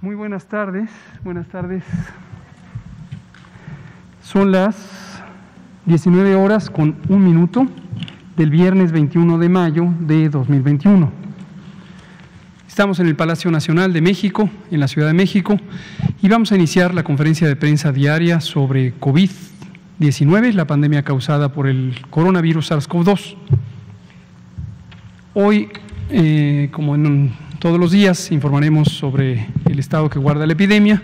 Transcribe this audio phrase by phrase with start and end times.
[0.00, 0.90] Muy buenas tardes,
[1.22, 1.84] buenas tardes.
[4.22, 5.07] Son las
[5.88, 7.66] 19 horas con un minuto
[8.36, 11.10] del viernes 21 de mayo de 2021.
[12.68, 15.56] Estamos en el Palacio Nacional de México, en la Ciudad de México,
[16.20, 21.66] y vamos a iniciar la conferencia de prensa diaria sobre COVID-19, la pandemia causada por
[21.66, 23.36] el coronavirus SARS-CoV-2.
[25.32, 25.70] Hoy,
[26.10, 31.02] eh, como en todos los días informaremos sobre el estado que guarda la epidemia.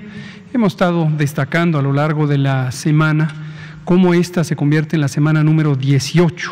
[0.53, 3.44] Hemos estado destacando a lo largo de la semana
[3.85, 6.51] cómo esta se convierte en la semana número 18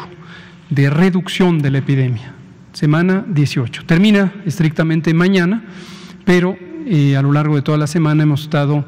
[0.70, 2.34] de reducción de la epidemia.
[2.72, 3.84] Semana 18.
[3.84, 5.64] Termina estrictamente mañana,
[6.24, 8.84] pero eh, a lo largo de toda la semana hemos estado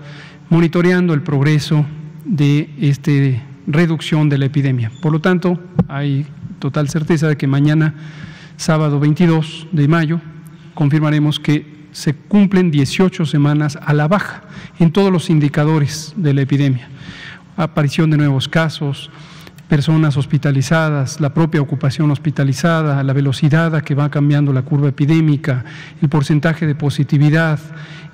[0.51, 1.85] monitoreando el progreso
[2.25, 3.13] de esta
[3.67, 4.91] reducción de la epidemia.
[5.03, 6.27] Por lo tanto, hay
[6.59, 7.95] total certeza de que mañana,
[8.57, 10.21] sábado 22 de mayo,
[10.75, 14.43] confirmaremos que se cumplen 18 semanas a la baja
[14.79, 16.89] en todos los indicadores de la epidemia.
[17.57, 19.11] Aparición de nuevos casos,
[19.69, 25.65] personas hospitalizadas, la propia ocupación hospitalizada, la velocidad a que va cambiando la curva epidémica,
[26.03, 27.59] el porcentaje de positividad,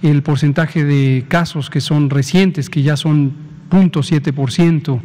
[0.03, 3.33] el porcentaje de casos que son recientes, que ya son
[3.71, 5.01] 0.7%,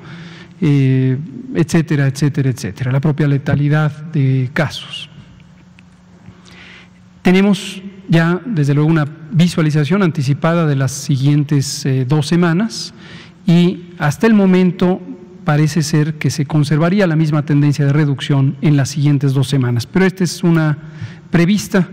[0.61, 1.17] eh,
[1.53, 5.09] etcétera, etcétera, etcétera, la propia letalidad de casos.
[7.22, 12.94] Tenemos ya, desde luego, una visualización anticipada de las siguientes eh, dos semanas
[13.45, 15.01] y hasta el momento
[15.43, 19.85] parece ser que se conservaría la misma tendencia de reducción en las siguientes dos semanas.
[19.85, 20.77] Pero esta es una
[21.29, 21.88] prevista.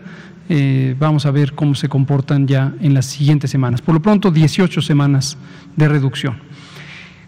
[0.49, 3.83] Eh, vamos a ver cómo se comportan ya en las siguientes semanas.
[3.83, 5.37] Por lo pronto, 18 semanas
[5.77, 6.37] de reducción.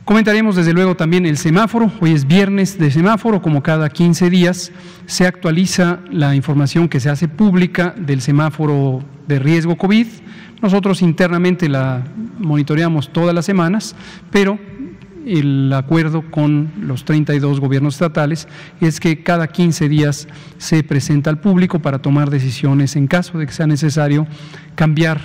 [0.04, 1.90] Comentaremos desde luego también el semáforo.
[2.00, 4.70] Hoy es viernes de semáforo, como cada 15 días
[5.06, 10.06] se actualiza la información que se hace pública del semáforo de riesgo COVID.
[10.64, 12.02] Nosotros internamente la
[12.38, 13.94] monitoreamos todas las semanas,
[14.30, 14.58] pero
[15.26, 18.48] el acuerdo con los 32 gobiernos estatales
[18.80, 20.26] es que cada 15 días
[20.56, 24.26] se presenta al público para tomar decisiones en caso de que sea necesario
[24.74, 25.20] cambiar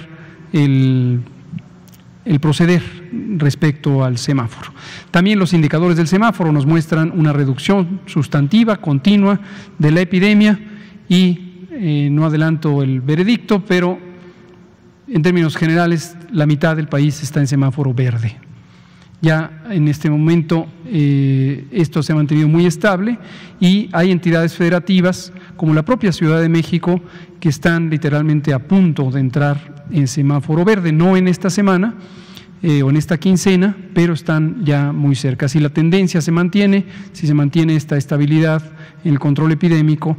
[0.52, 1.22] el
[2.26, 2.84] el proceder
[3.38, 4.74] respecto al semáforo.
[5.10, 9.40] También los indicadores del semáforo nos muestran una reducción sustantiva, continua
[9.78, 10.60] de la epidemia
[11.08, 14.09] y eh, no adelanto el veredicto, pero
[15.12, 18.38] en términos generales la mitad del país está en semáforo verde.
[19.22, 23.20] Ya en este momento eh, esto se ha mantenido muy estable
[23.60, 27.02] y hay entidades federativas como la propia Ciudad de México
[27.42, 31.96] que están literalmente a punto de entrar en semáforo verde, no en esta semana
[32.62, 35.50] eh, o en esta quincena, pero están ya muy cerca.
[35.50, 38.64] Si la tendencia se mantiene, si se mantiene esta estabilidad
[39.04, 40.16] en el control epidémico,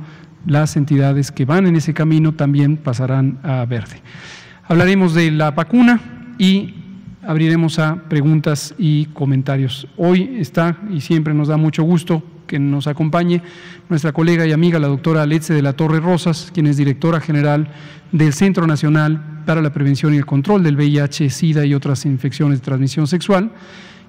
[0.47, 4.03] las entidades que van en ese camino también pasarán a verde.
[4.71, 6.01] Hablaremos de la vacuna
[6.39, 6.75] y
[7.27, 9.89] abriremos a preguntas y comentarios.
[9.97, 13.43] Hoy está y siempre nos da mucho gusto que nos acompañe
[13.89, 17.67] nuestra colega y amiga, la doctora Aletze de la Torre Rosas, quien es directora general
[18.13, 22.61] del Centro Nacional para la Prevención y el Control del VIH, SIDA y otras infecciones
[22.61, 23.51] de transmisión sexual.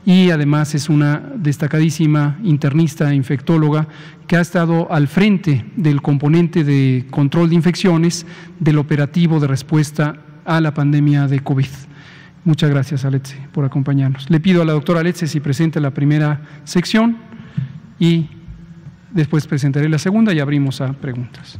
[0.05, 3.87] Y además es una destacadísima internista e infectóloga
[4.27, 8.27] que ha estado al frente del componente de control de infecciones
[8.59, 11.67] del operativo de respuesta a la pandemia de COVID.
[12.43, 14.29] Muchas gracias, Aletze, por acompañarnos.
[14.29, 17.17] Le pido a la doctora Aletze si presente la primera sección
[17.99, 18.27] y
[19.11, 21.59] después presentaré la segunda y abrimos a preguntas.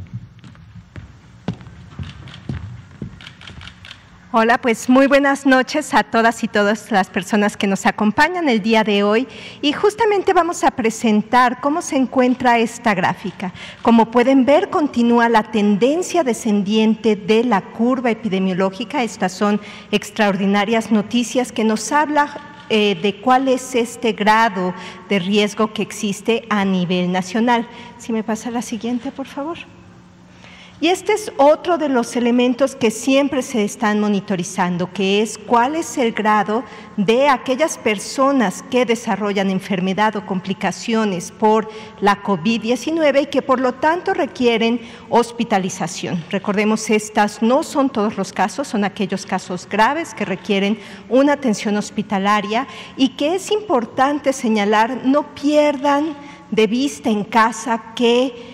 [4.34, 8.62] Hola, pues muy buenas noches a todas y todas las personas que nos acompañan el
[8.62, 9.28] día de hoy
[9.62, 13.54] y justamente vamos a presentar cómo se encuentra esta gráfica.
[13.82, 19.04] Como pueden ver, continúa la tendencia descendiente de la curva epidemiológica.
[19.04, 19.60] Estas son
[19.92, 22.30] extraordinarias noticias que nos hablan
[22.70, 24.74] eh, de cuál es este grado
[25.10, 27.68] de riesgo que existe a nivel nacional.
[27.98, 29.58] Si me pasa la siguiente, por favor.
[30.82, 35.76] Y este es otro de los elementos que siempre se están monitorizando, que es cuál
[35.76, 36.64] es el grado
[36.98, 41.70] de aquellas personas que desarrollan enfermedad o complicaciones por
[42.00, 46.24] la COVID-19 y que por lo tanto requieren hospitalización.
[46.32, 50.80] Recordemos, estas no son todos los casos, son aquellos casos graves que requieren
[51.10, 52.66] una atención hospitalaria
[52.98, 56.16] y que es importante señalar, no pierdan
[56.50, 58.51] de vista en casa que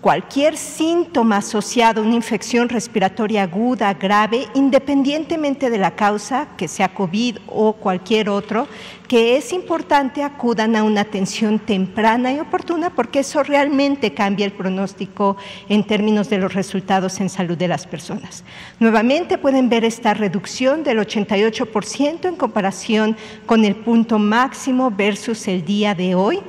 [0.00, 6.94] cualquier síntoma asociado a una infección respiratoria aguda, grave, independientemente de la causa, que sea
[6.94, 8.66] COVID o cualquier otro,
[9.08, 14.52] que es importante acudan a una atención temprana y oportuna porque eso realmente cambia el
[14.52, 15.36] pronóstico
[15.68, 18.44] en términos de los resultados en salud de las personas.
[18.78, 25.64] Nuevamente pueden ver esta reducción del 88% en comparación con el punto máximo versus el
[25.64, 26.40] día de hoy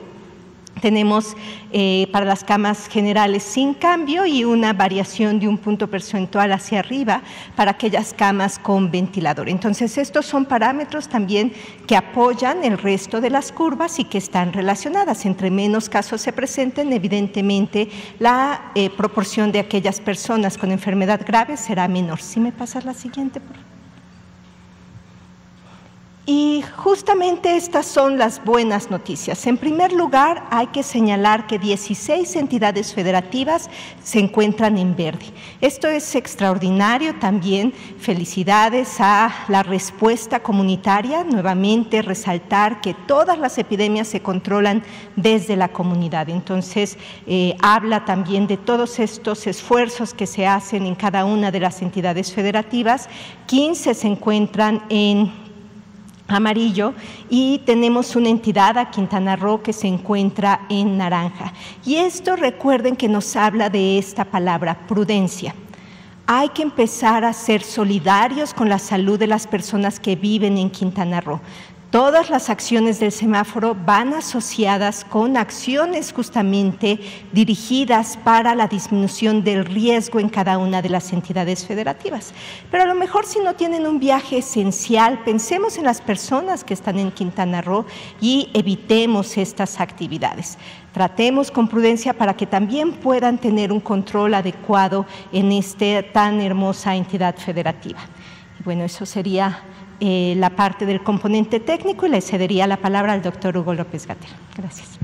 [0.80, 1.36] tenemos
[1.72, 6.80] eh, para las camas generales sin cambio y una variación de un punto percentual hacia
[6.80, 7.22] arriba
[7.56, 9.50] para aquellas camas con ventilador.
[9.50, 11.54] Entonces, estos son parámetros también
[11.88, 15.26] que apoyan el resto de las curvas y que están relacionadas.
[15.26, 17.90] Entre menos casos se presenten, evidentemente
[18.20, 22.22] la eh, proporción de aquellas personas con enfermedad grave será menor.
[22.22, 23.81] Si me pasas la siguiente, por favor.
[26.28, 29.48] Y justamente estas son las buenas noticias.
[29.48, 33.72] En primer lugar, hay que señalar que 16 entidades federativas
[34.04, 35.26] se encuentran en verde.
[35.62, 37.74] Esto es extraordinario también.
[37.98, 41.24] Felicidades a la respuesta comunitaria.
[41.24, 44.84] Nuevamente, resaltar que todas las epidemias se controlan
[45.16, 46.30] desde la comunidad.
[46.30, 51.62] Entonces, eh, habla también de todos estos esfuerzos que se hacen en cada una de
[51.62, 53.10] las entidades federativas.
[53.48, 55.50] 15 se encuentran en
[56.32, 56.94] amarillo
[57.30, 61.54] y tenemos una entidad a Quintana Roo que se encuentra en naranja.
[61.86, 65.54] Y esto recuerden que nos habla de esta palabra, prudencia.
[66.28, 70.70] Hay que empezar a ser solidarios con la salud de las personas que viven en
[70.70, 71.42] Quintana Roo.
[71.92, 77.02] Todas las acciones del semáforo van asociadas con acciones justamente
[77.34, 82.34] dirigidas para la disminución del riesgo en cada una de las entidades federativas.
[82.72, 86.74] Pero a lo mejor si no tienen un viaje esencial, pensemos en las personas que
[86.74, 87.86] están en Quintana Roo
[88.22, 90.58] y evitemos estas actividades.
[90.94, 96.96] Tratemos con prudencia para que también puedan tener un control adecuado en esta tan hermosa
[96.96, 98.00] entidad federativa.
[98.64, 99.64] Bueno, eso sería
[100.04, 104.08] eh, la parte del componente técnico y le cedería la palabra al doctor Hugo López
[104.08, 104.32] Gatel.
[104.58, 104.98] Gracias.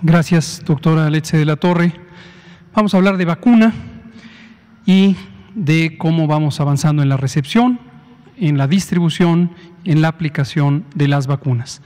[0.00, 1.92] Gracias, doctora Leche de la Torre.
[2.76, 3.74] Vamos a hablar de vacuna
[4.86, 5.16] y
[5.56, 7.80] de cómo vamos avanzando en la recepción,
[8.36, 9.50] en la distribución,
[9.82, 11.82] en la aplicación de las vacunas.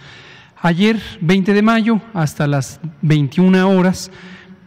[0.60, 4.10] Ayer, 20 de mayo, hasta las 21 horas,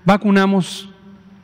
[0.03, 0.89] vacunamos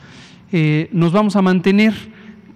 [0.52, 1.92] Eh, nos vamos a mantener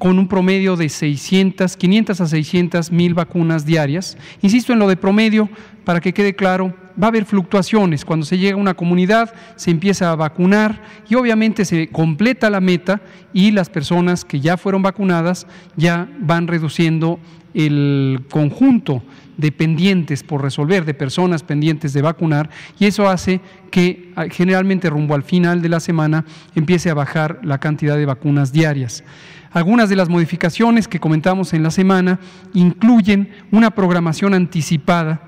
[0.01, 4.17] con un promedio de 600, 500 a 600 mil vacunas diarias.
[4.41, 5.51] Insisto en lo de promedio
[5.85, 8.07] para que quede claro, va a haber fluctuaciones.
[8.07, 12.61] Cuando se llega a una comunidad, se empieza a vacunar y obviamente se completa la
[12.61, 13.03] meta
[13.35, 15.47] y las personas que ya fueron vacunadas
[15.77, 17.21] ya van reduciendo
[17.53, 19.03] el conjunto
[19.37, 22.49] de pendientes por resolver, de personas pendientes de vacunar,
[22.79, 27.41] y eso hace que ah, generalmente rumbo al final de la semana empiece a bajar
[27.43, 29.05] la cantidad de vacunas diarias.
[29.53, 32.21] Algunas de las modificaciones que comentamos en la semana
[32.55, 35.23] incluyen una programación anticipada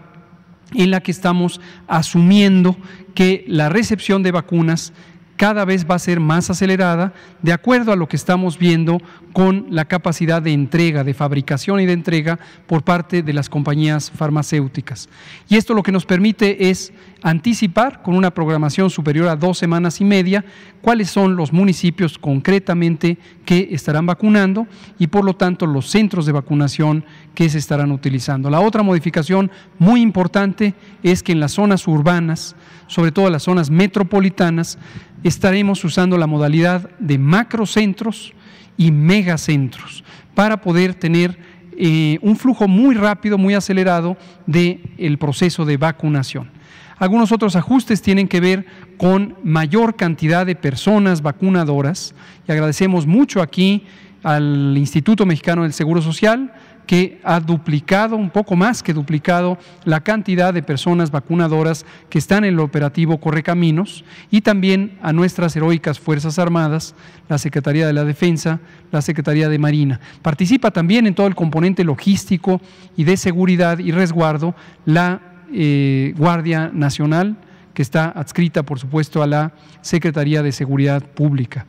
[0.75, 2.77] en la que estamos asumiendo
[3.15, 4.93] que la recepción de vacunas
[5.43, 9.67] cada vez va a ser más acelerada de acuerdo a lo que estamos viendo con
[9.71, 15.09] la capacidad de entrega, de fabricación y de entrega por parte de las compañías farmacéuticas.
[15.49, 16.93] Y esto lo que nos permite es
[17.25, 20.45] anticipar con una programación superior a dos semanas y media
[20.81, 24.69] cuáles son los municipios concretamente que estarán vacunando
[24.99, 28.51] y por lo tanto los centros de vacunación que se estarán utilizando.
[28.51, 32.55] La otra modificación muy importante es que en las zonas urbanas,
[32.87, 34.79] sobre todo las zonas metropolitanas,
[35.23, 38.33] estaremos usando la modalidad de macrocentros
[38.77, 41.39] y megacentros para poder tener
[41.77, 46.51] eh, un flujo muy rápido, muy acelerado del proceso de vacunación.
[46.99, 52.15] Algunos otros ajustes tienen que ver con mayor cantidad de personas vacunadoras
[52.47, 53.85] y agradecemos mucho aquí
[54.23, 56.53] al Instituto Mexicano del Seguro Social
[56.93, 59.57] que ha duplicado, un poco más que duplicado,
[59.87, 65.57] la cantidad de personas vacunadoras que están en el operativo Correcaminos y también a nuestras
[65.57, 66.95] heroicas Fuerzas Armadas,
[67.31, 70.01] la Secretaría de la Defensa, la Secretaría de Marina.
[70.21, 72.61] Participa también en todo el componente logístico
[72.95, 77.39] y de seguridad y resguardo la eh, Guardia Nacional,
[77.73, 81.65] que está adscrita, por supuesto, a la Secretaría de Seguridad Pública.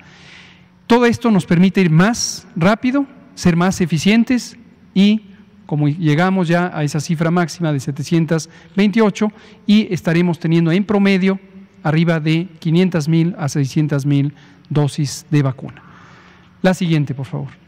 [0.86, 4.58] Todo esto nos permite ir más rápido, ser más eficientes
[4.94, 5.22] y
[5.66, 9.32] como llegamos ya a esa cifra máxima de 728
[9.66, 11.40] y estaremos teniendo en promedio
[11.84, 14.34] arriba de 500 mil a 600 mil
[14.70, 15.82] dosis de vacuna.
[16.62, 17.63] La siguiente, por favor.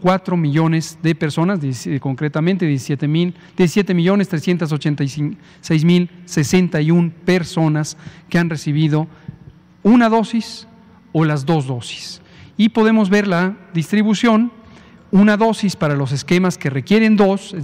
[0.00, 1.61] cuatro millones de personas,
[2.00, 7.97] concretamente 17, mil, 17 millones 386 mil 61 personas
[8.29, 9.07] que han recibido
[9.83, 10.67] una dosis
[11.12, 12.21] o las dos dosis.
[12.57, 14.52] Y podemos ver la distribución,
[15.11, 17.55] una dosis para los esquemas que requieren dos,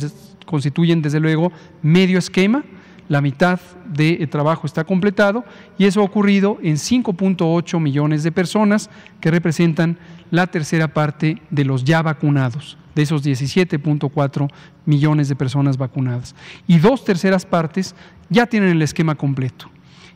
[0.46, 2.64] constituyen desde luego medio esquema,
[3.08, 5.44] la mitad del trabajo está completado
[5.78, 9.98] y eso ha ocurrido en 5.8 millones de personas que representan
[10.30, 14.50] la tercera parte de los ya vacunados, de esos 17.4
[14.84, 16.34] millones de personas vacunadas.
[16.66, 17.94] Y dos terceras partes
[18.28, 19.70] ya tienen el esquema completo.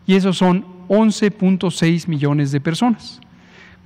[0.06, 3.20] Y esos son 11.6 millones de personas.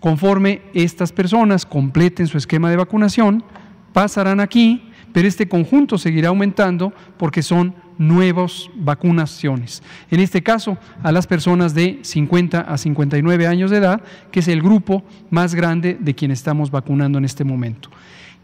[0.01, 3.45] Conforme estas personas completen su esquema de vacunación,
[3.93, 9.83] pasarán aquí, pero este conjunto seguirá aumentando porque son nuevas vacunaciones.
[10.11, 14.49] En este caso, a las personas de 50 a 59 años de edad, que es
[14.49, 17.91] el grupo más grande de quienes estamos vacunando en este momento.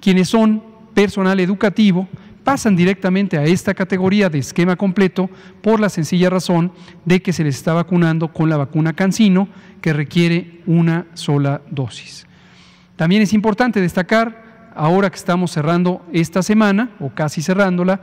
[0.01, 0.63] Quienes son
[0.95, 2.09] personal educativo
[2.45, 5.29] pasan directamente a esta categoría de esquema completo
[5.63, 6.73] por la sencilla razón
[7.05, 9.49] de que se les está vacunando con la vacuna Cancino,
[9.81, 12.27] que requiere una sola dosis.
[12.97, 18.01] También es importante destacar, ahora que estamos cerrando esta semana, o casi cerrándola,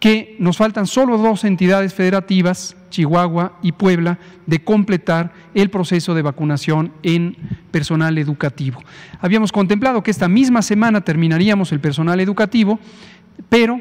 [0.00, 6.22] que nos faltan solo dos entidades federativas, Chihuahua y Puebla, de completar el proceso de
[6.22, 7.36] vacunación en
[7.70, 8.82] personal educativo.
[9.20, 12.78] Habíamos contemplado que esta misma semana terminaríamos el personal educativo,
[13.48, 13.80] pero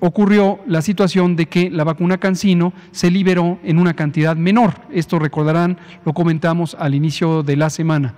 [0.00, 4.74] ocurrió la situación de que la vacuna Cancino se liberó en una cantidad menor.
[4.92, 8.14] Esto recordarán, lo comentamos al inicio de la semana.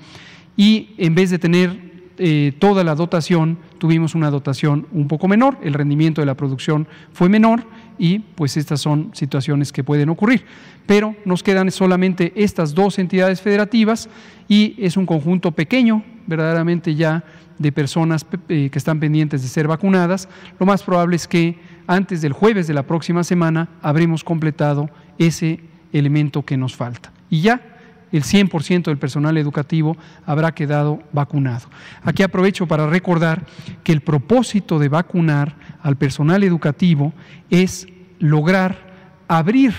[0.56, 1.89] Y en vez de tener
[2.22, 6.86] eh, toda la dotación, tuvimos una dotación un poco menor, el rendimiento de la producción
[7.14, 7.64] fue menor
[7.98, 10.44] y pues estas son situaciones que pueden ocurrir.
[10.84, 14.10] Pero nos quedan solamente estas dos entidades federativas
[14.48, 17.24] y es un conjunto pequeño, verdaderamente ya
[17.58, 20.28] de personas eh, que están pendientes de ser vacunadas.
[20.58, 25.60] Lo más probable es que antes del jueves de la próxima semana habremos completado ese
[25.94, 27.12] elemento que nos falta.
[27.30, 27.69] Y ya
[28.12, 31.68] el 100% del personal educativo habrá quedado vacunado.
[32.02, 33.46] Aquí aprovecho para recordar
[33.84, 37.12] que el propósito de vacunar al personal educativo
[37.50, 37.86] es
[38.18, 38.90] lograr
[39.28, 39.74] abrir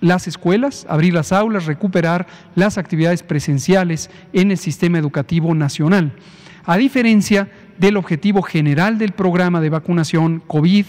[0.00, 6.12] las escuelas, abrir las aulas, recuperar las actividades presenciales en el sistema educativo nacional,
[6.64, 10.84] a diferencia del objetivo general del programa de vacunación COVID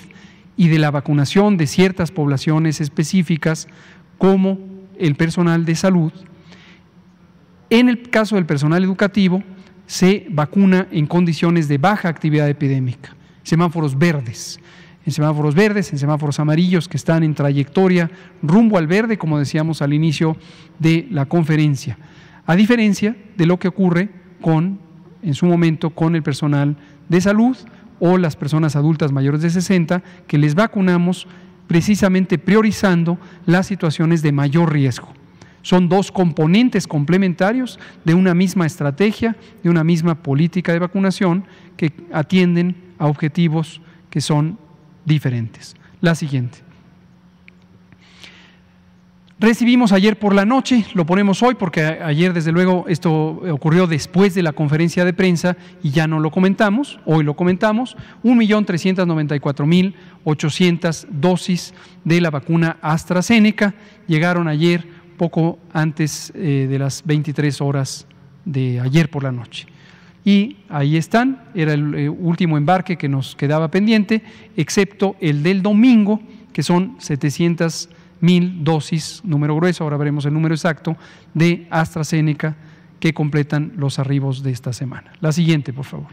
[0.57, 3.67] y de la vacunación de ciertas poblaciones específicas
[4.17, 4.59] como
[4.97, 6.11] el personal de salud
[7.69, 9.43] en el caso del personal educativo,
[9.85, 14.59] se vacuna en condiciones de baja actividad epidémica, semáforos verdes.
[15.05, 18.11] En semáforos verdes, en semáforos amarillos que están en trayectoria
[18.43, 20.37] rumbo al verde, como decíamos al inicio
[20.77, 21.97] de la conferencia.
[22.45, 24.09] A diferencia de lo que ocurre
[24.41, 24.79] con,
[25.23, 27.57] en su momento, con el personal de salud
[27.99, 31.27] o las personas adultas mayores de 60, que les vacunamos
[31.67, 35.13] precisamente priorizando las situaciones de mayor riesgo.
[35.61, 41.45] Son dos componentes complementarios de una misma estrategia, de una misma política de vacunación
[41.77, 44.57] que atienden a objetivos que son
[45.05, 45.75] diferentes.
[46.01, 46.69] La siguiente.
[49.41, 54.35] Recibimos ayer por la noche, lo ponemos hoy porque ayer desde luego esto ocurrió después
[54.35, 61.73] de la conferencia de prensa y ya no lo comentamos, hoy lo comentamos, 1.394.800 dosis
[62.03, 63.75] de la vacuna AstraZeneca
[64.07, 64.85] llegaron ayer
[65.19, 68.07] poco antes eh, de las 23 horas
[68.45, 69.67] de ayer por la noche.
[70.25, 74.23] Y ahí están, era el eh, último embarque que nos quedaba pendiente,
[74.55, 76.21] excepto el del domingo,
[76.53, 77.89] que son 700
[78.21, 80.95] mil dosis, número grueso, ahora veremos el número exacto,
[81.33, 82.55] de AstraZeneca
[82.99, 85.11] que completan los arribos de esta semana.
[85.19, 86.07] La siguiente, por favor.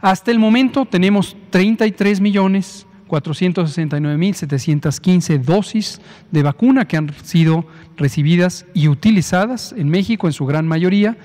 [0.00, 2.86] Hasta el momento tenemos 33 millones
[3.22, 7.66] 469.715 dosis de vacuna que han sido
[7.96, 11.16] recibidas y utilizadas en México en su gran mayoría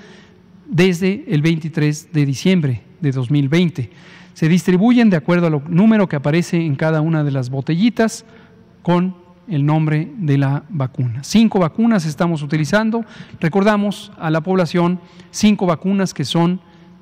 [0.68, 3.90] desde el 23 de diciembre de 2020.
[4.34, 8.24] Se distribuyen de acuerdo al número que aparece en cada una de las botellitas
[8.82, 9.16] con
[9.48, 11.24] el nombre de la vacuna.
[11.24, 13.04] Cinco vacunas estamos utilizando.
[13.40, 15.00] Recordamos a la población
[15.32, 16.60] cinco vacunas que son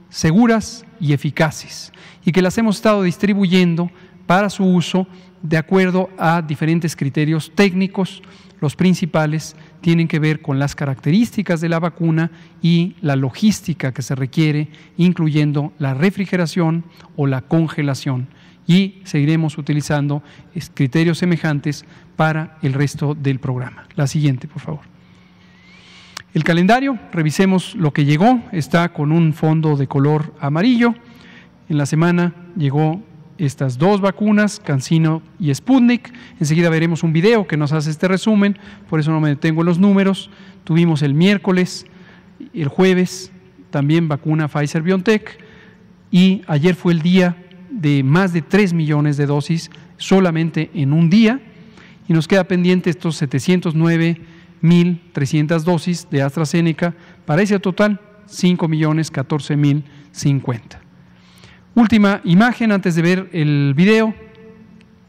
[0.09, 1.93] seguras y eficaces
[2.25, 3.91] y que las hemos estado distribuyendo
[4.29, 5.07] para su uso
[5.41, 8.23] de acuerdo a diferentes criterios técnicos.
[8.61, 12.31] Los principales tienen que ver con las características de la vacuna
[12.61, 14.69] y la logística que se requiere,
[14.99, 16.85] incluyendo la refrigeración
[17.17, 18.29] o la congelación
[18.67, 20.23] y seguiremos utilizando
[20.75, 23.87] criterios semejantes para el resto del programa.
[23.97, 24.81] La siguiente, por favor.
[26.35, 30.95] El calendario, revisemos lo que llegó, está con un fondo de color amarillo.
[31.71, 33.03] En la semana llegó
[33.39, 36.13] estas dos vacunas, Cancino y Sputnik.
[36.41, 38.59] Enseguida veremos un video que nos hace este resumen,
[38.91, 40.31] por eso no me detengo en los números.
[40.65, 41.87] Tuvimos el miércoles,
[42.53, 43.33] el jueves,
[43.71, 45.39] también vacuna Pfizer BioNTech
[46.11, 47.37] y ayer fue el día
[47.71, 51.41] de más de 3 millones de dosis solamente en un día
[52.09, 59.57] y nos queda pendiente estos 709.300 dosis de AstraZeneca para ese total 5 millones 14
[59.57, 60.88] mil 50.
[61.79, 64.13] Última imagen antes de ver el video,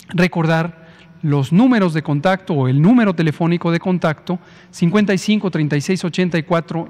[0.09, 0.87] recordar
[1.23, 4.37] los números de contacto o el número telefónico de contacto
[4.69, 6.89] 55 36 84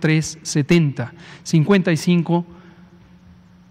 [0.00, 2.46] 03 70 55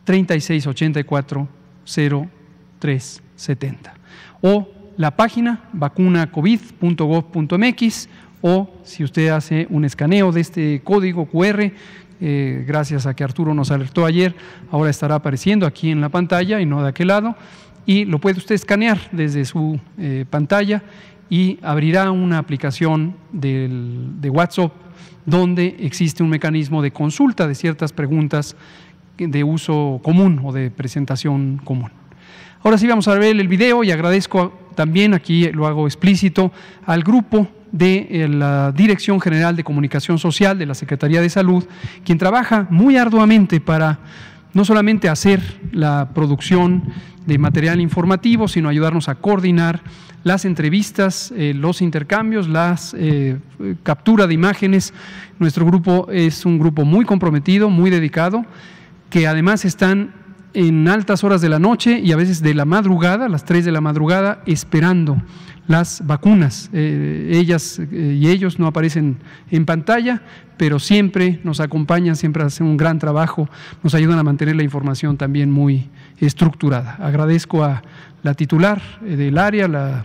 [0.04, 1.48] 3684
[1.84, 3.94] 0370
[4.42, 8.10] o la página vacunacovid.gov.mx
[8.42, 11.72] o si usted hace un escaneo de este código QR,
[12.22, 14.36] eh, gracias a que Arturo nos alertó ayer,
[14.72, 17.36] ahora estará apareciendo aquí en la pantalla y no de aquel lado,
[17.86, 20.84] y lo puede usted escanear desde su eh, pantalla
[21.30, 24.72] y abrirá una aplicación de WhatsApp
[25.26, 28.56] donde existe un mecanismo de consulta de ciertas preguntas
[29.18, 31.92] de uso común o de presentación común.
[32.64, 36.52] Ahora sí vamos a ver el video y agradezco también, aquí lo hago explícito,
[36.86, 41.66] al grupo de eh, la Dirección General de Comunicación Social de la Secretaría de Salud,
[42.04, 44.00] quien trabaja muy arduamente para
[44.54, 46.84] no solamente hacer la producción
[47.26, 49.82] de material informativo, sino ayudarnos a coordinar
[50.24, 53.38] las entrevistas, eh, los intercambios, las eh,
[53.84, 54.94] captura de imágenes.
[55.40, 58.46] Nuestro grupo es un grupo muy comprometido, muy dedicado
[59.10, 60.14] que además están
[60.54, 63.66] en altas horas de la noche y a veces de la madrugada, a las 3
[63.66, 65.22] de la madrugada, esperando
[65.68, 66.70] las vacunas.
[66.74, 69.18] Eh, ellas eh, y ellos no aparecen
[69.52, 70.22] en pantalla,
[70.58, 73.50] pero siempre nos acompañan, siempre hacen un gran trabajo,
[73.84, 76.96] nos ayudan a mantener la información también muy estructurada.
[76.96, 77.84] Agradezco a
[78.24, 80.04] la titular eh, del área, la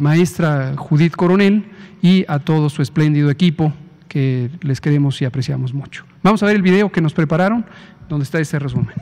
[0.00, 1.64] maestra Judith Coronel,
[2.02, 3.72] y a todo su espléndido equipo
[4.08, 6.04] que les queremos y apreciamos mucho.
[6.22, 7.64] Vamos a ver el video que nos prepararon
[8.08, 8.94] donde está ese resumen.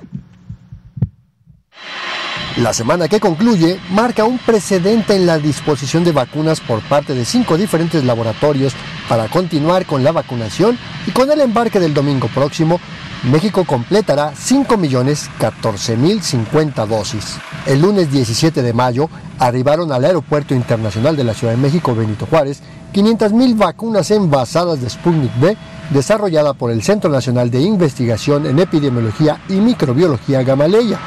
[2.57, 7.25] La semana que concluye marca un precedente en la disposición de vacunas por parte de
[7.25, 8.75] cinco diferentes laboratorios
[9.09, 12.79] para continuar con la vacunación y con el embarque del domingo próximo,
[13.23, 17.39] México completará 5.014.050 dosis.
[17.67, 22.27] El lunes 17 de mayo arribaron al Aeropuerto Internacional de la Ciudad de México Benito
[22.27, 22.63] Juárez
[22.93, 25.57] 500.000 vacunas envasadas de Sputnik B
[25.91, 30.99] desarrollada por el Centro Nacional de Investigación en Epidemiología y Microbiología Gamaleya.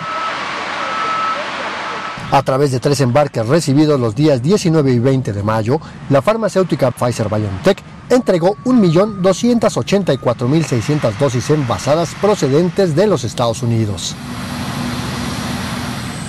[2.34, 6.90] A través de tres embarques recibidos los días 19 y 20 de mayo, la farmacéutica
[6.90, 7.78] Pfizer BioNTech
[8.10, 14.16] entregó 1.284.600 dosis envasadas procedentes de los Estados Unidos.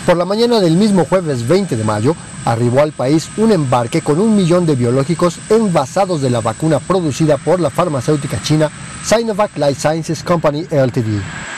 [0.05, 2.14] Por la mañana del mismo jueves 20 de mayo,
[2.45, 7.38] arribó al país un embarque con un millón de biológicos envasados de la vacuna producida
[7.38, 8.71] por la farmacéutica china
[9.03, 11.54] Sinovac Life Sciences Company Ltd.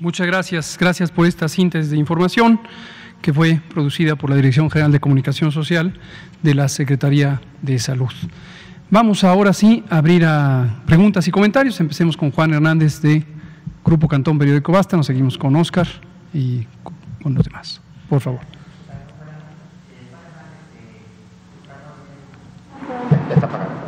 [0.00, 2.60] Muchas gracias, gracias por esta síntesis de información
[3.24, 5.94] que fue producida por la Dirección General de Comunicación Social
[6.42, 8.10] de la Secretaría de Salud.
[8.90, 11.80] Vamos ahora sí a abrir a preguntas y comentarios.
[11.80, 13.24] Empecemos con Juan Hernández de
[13.82, 15.88] Grupo Cantón Periódico Basta, nos seguimos con Oscar
[16.34, 16.66] y
[17.22, 17.80] con los demás.
[18.10, 18.40] Por favor.
[22.86, 23.83] Bueno,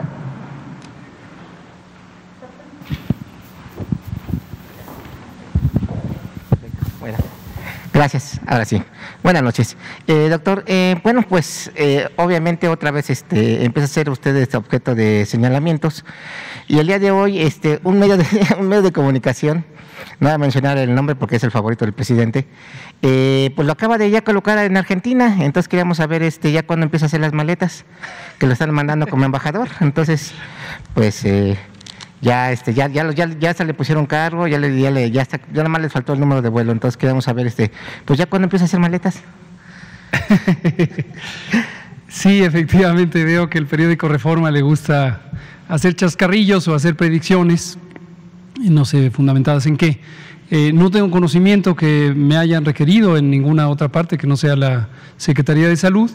[7.97, 8.41] gracias.
[8.47, 8.83] Ahora sí.
[9.23, 9.77] Buenas noches.
[10.07, 14.57] Eh, doctor, eh, bueno, pues eh, obviamente otra vez este, empieza a ser usted este
[14.57, 16.05] objeto de señalamientos
[16.69, 18.27] y el día de hoy este, un, medio de,
[18.59, 19.65] un medio de comunicación
[20.21, 22.47] no voy a mencionar el nombre porque es el favorito del presidente,
[23.03, 26.85] eh, pues lo acaba de ya colocar en Argentina, entonces queríamos saber este ya cuándo
[26.85, 27.85] empieza a hacer las maletas,
[28.39, 30.33] que lo están mandando como embajador, entonces
[30.95, 31.59] pues eh,
[32.27, 35.39] ya este ya ya ya, ya se le pusieron cargo, ya le ya ya está,
[35.39, 37.71] ya nada más les faltó el número de vuelo, entonces queríamos saber este
[38.05, 39.23] pues ya cuándo empieza a hacer maletas.
[42.09, 45.21] Sí, efectivamente veo que el periódico Reforma le gusta
[45.69, 47.79] hacer chascarrillos o hacer predicciones
[48.59, 50.01] no sé fundamentadas en qué.
[50.51, 54.57] Eh, no tengo conocimiento que me hayan requerido en ninguna otra parte que no sea
[54.57, 56.11] la Secretaría de Salud,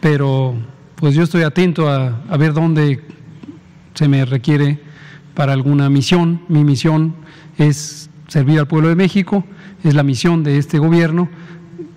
[0.00, 0.54] pero
[0.94, 3.02] pues yo estoy atento a ver dónde
[3.92, 4.78] se me requiere
[5.36, 6.40] para alguna misión.
[6.48, 7.14] Mi misión
[7.58, 9.44] es servir al pueblo de México,
[9.84, 11.28] es la misión de este gobierno,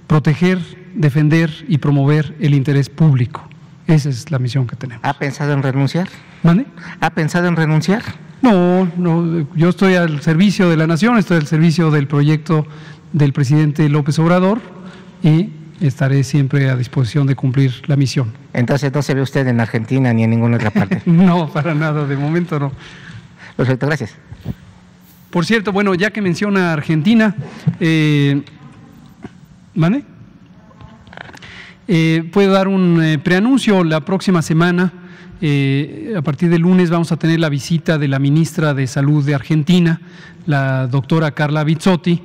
[0.06, 0.60] proteger,
[0.94, 3.48] defender y promover el interés público.
[3.88, 5.04] Esa es la misión que tenemos.
[5.04, 6.08] ¿Ha pensado en renunciar?
[6.44, 6.68] ¿Mande?
[7.00, 8.04] ¿Ha pensado en renunciar?
[8.42, 12.68] No, no, yo estoy al servicio de la nación, estoy al servicio del proyecto
[13.14, 14.60] del presidente López Obrador
[15.24, 15.50] y
[15.82, 18.34] estaré siempre a disposición de cumplir la misión.
[18.54, 21.02] Entonces no se ve usted en Argentina ni en ninguna otra parte.
[21.06, 22.72] no, para nada, de momento no.
[23.60, 24.16] Perfecto, gracias.
[25.30, 27.36] Por cierto, bueno, ya que menciona Argentina,
[27.82, 28.42] eh,
[29.76, 30.06] ¿mande?
[31.86, 34.94] Eh, puedo dar un eh, preanuncio la próxima semana.
[35.42, 39.26] Eh, a partir del lunes vamos a tener la visita de la ministra de Salud
[39.26, 40.00] de Argentina,
[40.46, 42.24] la doctora Carla Bizzotti,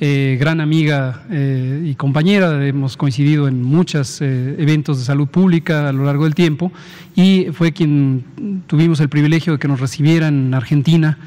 [0.00, 5.88] eh, gran amiga eh, y compañera, hemos coincidido en muchos eh, eventos de salud pública
[5.88, 6.72] a lo largo del tiempo
[7.14, 8.24] y fue quien
[8.66, 11.18] tuvimos el privilegio de que nos recibiera en Argentina,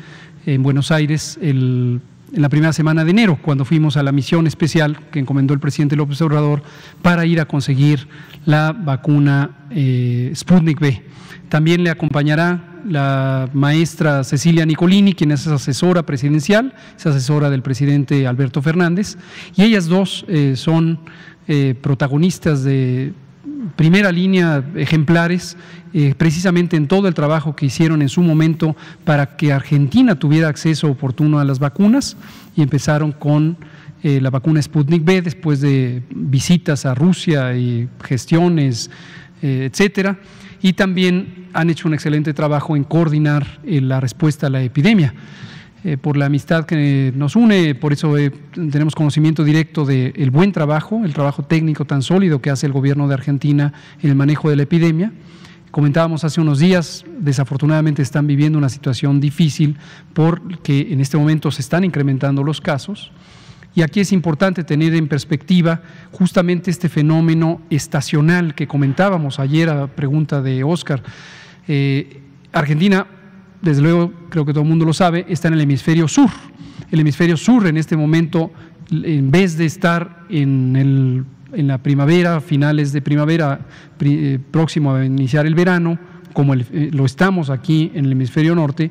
[0.45, 2.01] en Buenos Aires, en
[2.34, 5.95] la primera semana de enero, cuando fuimos a la misión especial que encomendó el presidente
[5.95, 6.62] López Obrador
[7.01, 8.08] para ir a conseguir
[8.45, 11.03] la vacuna eh, Sputnik B.
[11.49, 18.27] También le acompañará la maestra Cecilia Nicolini, quien es asesora presidencial, es asesora del presidente
[18.27, 19.17] Alberto Fernández,
[19.55, 20.99] y ellas dos eh, son
[21.47, 23.13] eh, protagonistas de
[23.77, 25.57] primera línea, ejemplares,
[25.93, 30.49] eh, precisamente en todo el trabajo que hicieron en su momento para que Argentina tuviera
[30.49, 32.17] acceso oportuno a las vacunas
[32.55, 33.57] y empezaron con
[34.03, 38.89] la vacuna Sputnik B después de visitas a Rusia y gestiones,
[39.41, 40.17] etcétera
[40.62, 45.13] y también han hecho un excelente trabajo en coordinar eh, la respuesta a la epidemia.
[45.84, 50.52] Eh, por la amistad que nos une, por eso eh, tenemos conocimiento directo del buen
[50.52, 54.50] trabajo, el trabajo técnico tan sólido que hace el gobierno de Argentina en el manejo
[54.50, 55.13] de la epidemia.
[55.70, 59.78] Comentábamos hace unos días, desafortunadamente están viviendo una situación difícil
[60.13, 63.12] porque en este momento se están incrementando los casos.
[63.77, 69.85] Y aquí es importante tener en perspectiva justamente este fenómeno estacional que comentábamos ayer a
[69.85, 71.03] pregunta de Oscar.
[71.67, 72.21] Eh,
[72.53, 73.05] Argentina,
[73.61, 76.31] desde luego, creo que todo el mundo lo sabe, está en el hemisferio sur.
[76.89, 78.51] El hemisferio sur en este momento,
[78.89, 83.59] en vez de estar en, la primavera, finales de primavera,
[83.99, 85.99] eh, próximo a iniciar el verano,
[86.33, 88.89] como eh, lo estamos aquí en el hemisferio norte,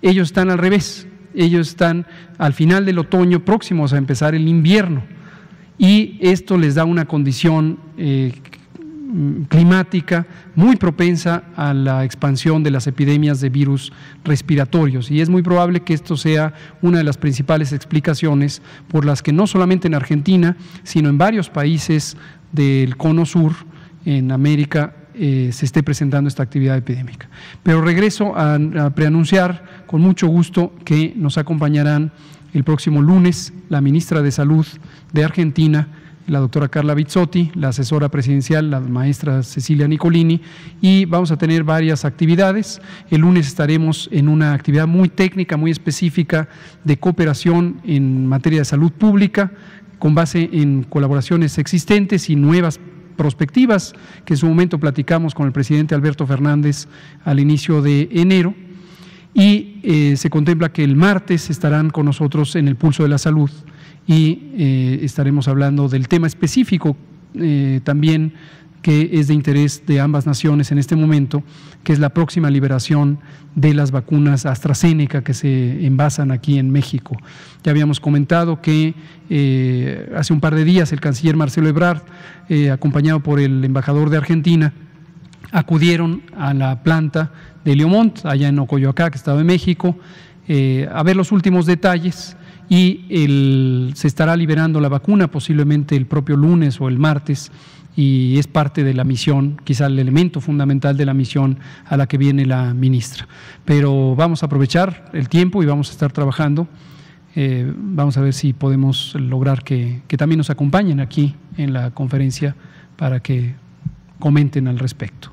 [0.00, 2.06] ellos están al revés ellos están
[2.38, 5.02] al final del otoño próximos a empezar el invierno.
[5.78, 8.32] Y esto les da una condición eh,
[9.48, 13.92] climática muy propensa a la expansión de las epidemias de virus
[14.24, 15.10] respiratorios.
[15.10, 19.32] Y es muy probable que esto sea una de las principales explicaciones por las que
[19.32, 22.16] no solamente en Argentina, sino en varios países
[22.52, 23.52] del cono sur,
[24.04, 27.28] en América, eh, se esté presentando esta actividad epidémica.
[27.62, 28.58] Pero regreso a,
[28.94, 32.12] preanunciar con mucho gusto que nos acompañarán
[32.52, 34.66] el próximo lunes la ministra de Salud
[35.12, 35.88] de Argentina,
[36.26, 40.40] la doctora Carla Bizzotti, la asesora presidencial, la maestra Cecilia Nicolini,
[40.80, 42.80] y vamos a tener varias actividades.
[43.10, 46.48] El lunes estaremos en una actividad muy técnica, muy específica
[46.82, 49.52] de cooperación en materia de salud pública,
[49.98, 52.80] con base en colaboraciones existentes y nuevas
[53.16, 56.86] prospectivas que en su momento platicamos con el presidente Alberto Fernández
[57.24, 58.54] al inicio de enero
[59.34, 63.18] y eh, se contempla que el martes estarán con nosotros en el pulso de la
[63.18, 63.50] salud
[64.06, 66.96] y eh, estaremos hablando del tema específico
[67.34, 68.34] eh, también
[68.84, 71.42] que es de interés de ambas naciones en este momento,
[71.84, 73.18] que es la próxima liberación
[73.54, 77.16] de las vacunas AstraZeneca que se envasan aquí en México.
[77.62, 78.94] Ya habíamos comentado que
[79.30, 82.02] eh, hace un par de días el canciller Marcelo Ebrard,
[82.50, 84.74] eh, acompañado por el embajador de Argentina,
[85.50, 87.32] acudieron a la planta
[87.64, 89.96] de Leomont, allá en Ocoyoacá, que estaba en México,
[90.46, 92.36] eh, a ver los últimos detalles
[92.68, 97.50] y se estará liberando la vacuna posiblemente el propio lunes o el martes
[97.96, 102.06] y es parte de la misión, quizá el elemento fundamental de la misión a la
[102.06, 103.28] que viene la ministra.
[103.64, 106.66] Pero vamos a aprovechar el tiempo y vamos a estar trabajando.
[107.36, 112.56] Eh, vamos a ver si podemos lograr que, también nos acompañen aquí en la conferencia
[112.96, 113.54] para que
[114.18, 115.30] comenten al respecto.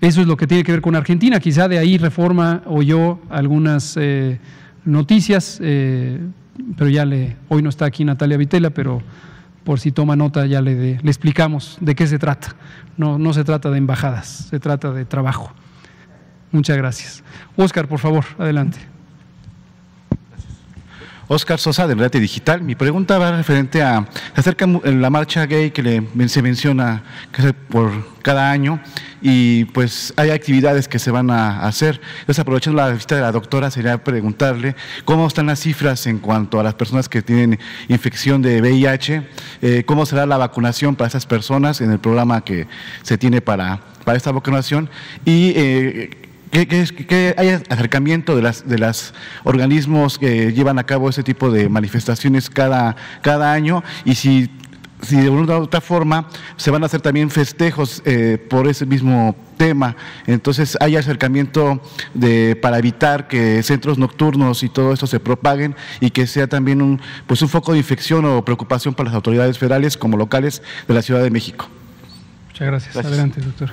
[0.00, 1.38] Eso es lo que tiene que ver con Argentina.
[1.38, 4.40] Quizá de ahí Reforma oyó algunas eh,
[4.84, 6.20] noticias, eh,
[6.76, 9.00] pero ya le, hoy no está aquí Natalia Vitela, pero
[9.64, 12.56] por si toma nota ya le, le explicamos de qué se trata.
[12.96, 15.52] No, no se trata de embajadas, se trata de trabajo.
[16.50, 17.24] Muchas gracias.
[17.56, 18.78] Oscar, por favor, adelante.
[21.32, 22.60] Oscar Sosa, del Rete Digital.
[22.60, 27.02] Mi pregunta va referente a acerca la marcha gay que se menciona
[27.70, 27.90] por
[28.20, 28.80] cada año
[29.22, 32.02] y pues hay actividades que se van a hacer.
[32.20, 36.60] Entonces, aprovechando la visita de la doctora, sería preguntarle cómo están las cifras en cuanto
[36.60, 39.26] a las personas que tienen infección de VIH,
[39.62, 42.66] eh, cómo será la vacunación para esas personas en el programa que
[43.02, 44.90] se tiene para, para esta vacunación
[45.24, 46.21] y eh,
[46.52, 51.68] que, hay acercamiento de las de los organismos que llevan a cabo ese tipo de
[51.70, 54.50] manifestaciones cada, cada año y si,
[55.00, 58.84] si de una u otra forma se van a hacer también festejos eh, por ese
[58.84, 59.96] mismo tema.
[60.26, 61.80] Entonces hay acercamiento
[62.12, 66.82] de, para evitar que centros nocturnos y todo esto se propaguen y que sea también
[66.82, 70.92] un, pues un foco de infección o preocupación para las autoridades federales como locales de
[70.92, 71.66] la Ciudad de México.
[72.48, 72.96] Muchas gracias.
[72.96, 73.70] Adelante, doctor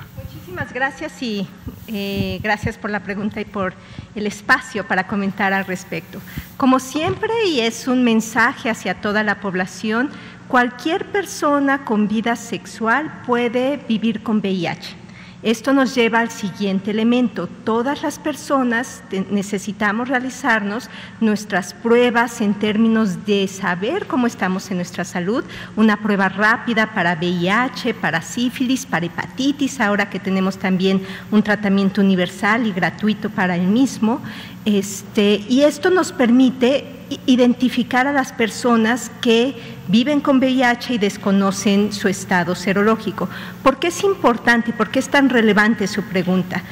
[0.72, 1.46] gracias y
[1.88, 3.74] eh, gracias por la pregunta y por
[4.14, 6.20] el espacio para comentar al respecto.
[6.56, 10.10] Como siempre, y es un mensaje hacia toda la población,
[10.48, 14.99] cualquier persona con vida sexual puede vivir con VIH.
[15.42, 17.48] Esto nos lleva al siguiente elemento.
[17.64, 25.02] Todas las personas necesitamos realizarnos nuestras pruebas en términos de saber cómo estamos en nuestra
[25.04, 25.42] salud,
[25.76, 32.02] una prueba rápida para VIH, para sífilis, para hepatitis, ahora que tenemos también un tratamiento
[32.02, 34.20] universal y gratuito para el mismo.
[34.66, 39.54] Este, y esto nos permite identificar a las personas que
[39.88, 43.28] viven con VIH y desconocen su estado serológico.
[43.62, 46.62] ¿Por qué es importante y por qué es tan relevante su pregunta?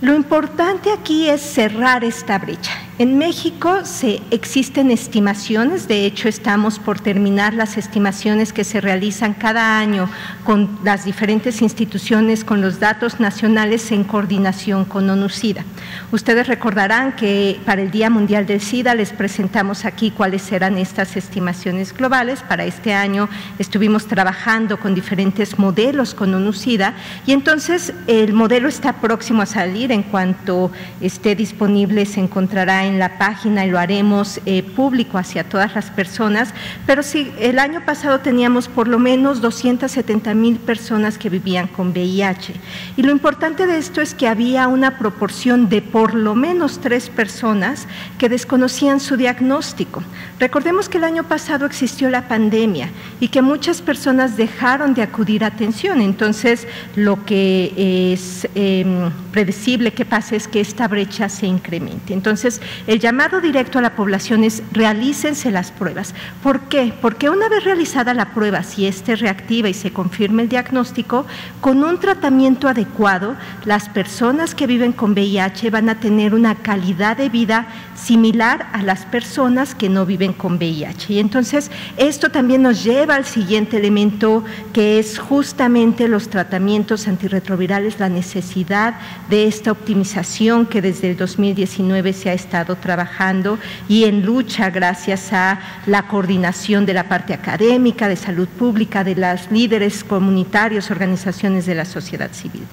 [0.00, 2.85] Lo importante aquí es cerrar esta brecha.
[2.98, 9.34] En México se existen estimaciones, de hecho estamos por terminar las estimaciones que se realizan
[9.34, 10.08] cada año
[10.44, 15.62] con las diferentes instituciones, con los datos nacionales en coordinación con ONU-SIDA.
[16.10, 21.18] Ustedes recordarán que para el Día Mundial del SIDA les presentamos aquí cuáles eran estas
[21.18, 22.42] estimaciones globales.
[22.48, 23.28] Para este año
[23.58, 26.94] estuvimos trabajando con diferentes modelos con ONU-SIDA
[27.26, 29.92] y entonces el modelo está próximo a salir.
[29.92, 30.70] En cuanto
[31.02, 35.90] esté disponible se encontrará en la página y lo haremos eh, público hacia todas las
[35.90, 36.54] personas,
[36.86, 41.90] pero sí, el año pasado teníamos por lo menos 270 mil personas que vivían con
[41.90, 42.54] VIH.
[42.96, 47.08] Y lo importante de esto es que había una proporción de por lo menos tres
[47.10, 47.86] personas
[48.18, 50.02] que desconocían su diagnóstico.
[50.38, 55.44] Recordemos que el año pasado existió la pandemia y que muchas personas dejaron de acudir
[55.44, 61.46] a atención, entonces lo que es em, predecible que pase es que esta brecha se
[61.46, 62.12] incremente.
[62.12, 66.14] Entonces, el llamado directo a la población es realícense las pruebas.
[66.42, 66.92] ¿Por qué?
[67.00, 71.26] Porque una vez realizada la prueba, si éste reactiva y se confirma el diagnóstico,
[71.60, 77.16] con un tratamiento adecuado, las personas que viven con VIH van a tener una calidad
[77.16, 81.14] de vida similar a las personas que no viven con VIH.
[81.14, 87.98] Y entonces esto también nos lleva al siguiente elemento que es justamente los tratamientos antirretrovirales,
[87.98, 88.94] la necesidad
[89.30, 95.32] de esta optimización que desde el 2019 se ha estado trabajando y en lucha gracias
[95.32, 101.66] a la coordinación de la parte académica, de salud pública, de las líderes comunitarios, organizaciones
[101.66, 102.64] de la sociedad civil.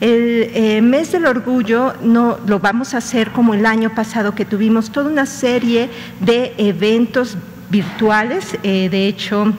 [0.00, 4.44] El eh, mes del orgullo no lo vamos a hacer como el año pasado que
[4.44, 7.36] tuvimos toda una serie de eventos
[7.70, 9.52] virtuales, eh, de hecho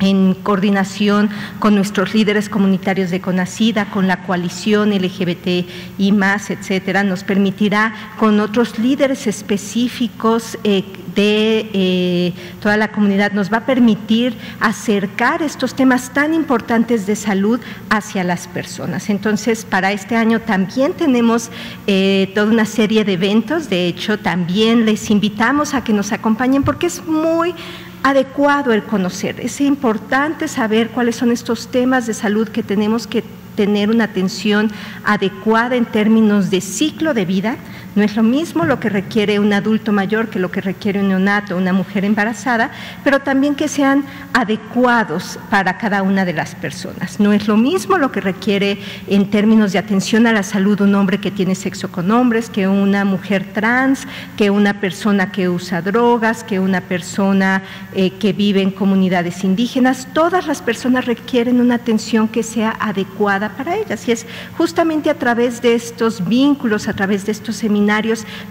[0.00, 5.66] en coordinación con nuestros líderes comunitarios de CONACIDA, con la coalición LGBT
[5.98, 10.84] y más, etcétera, nos permitirá con otros líderes específicos eh,
[11.14, 17.16] de eh, toda la comunidad, nos va a permitir acercar estos temas tan importantes de
[17.16, 17.60] salud
[17.90, 19.10] hacia las personas.
[19.10, 21.50] Entonces, para este año también tenemos
[21.86, 26.62] eh, toda una serie de eventos, de hecho, también les invitamos a que nos acompañen
[26.62, 27.54] porque es muy
[28.02, 29.40] adecuado el conocer.
[29.40, 33.22] Es importante saber cuáles son estos temas de salud que tenemos que
[33.56, 34.70] tener una atención
[35.04, 37.56] adecuada en términos de ciclo de vida,
[37.94, 41.08] no es lo mismo lo que requiere un adulto mayor que lo que requiere un
[41.08, 42.70] neonato, una mujer embarazada,
[43.02, 47.18] pero también que sean adecuados para cada una de las personas.
[47.18, 50.94] No es lo mismo lo que requiere en términos de atención a la salud un
[50.94, 55.82] hombre que tiene sexo con hombres, que una mujer trans, que una persona que usa
[55.82, 60.08] drogas, que una persona eh, que vive en comunidades indígenas.
[60.12, 64.26] Todas las personas requieren una atención que sea adecuada para ellas y es
[64.56, 67.79] justamente a través de estos vínculos, a través de estos seminarios,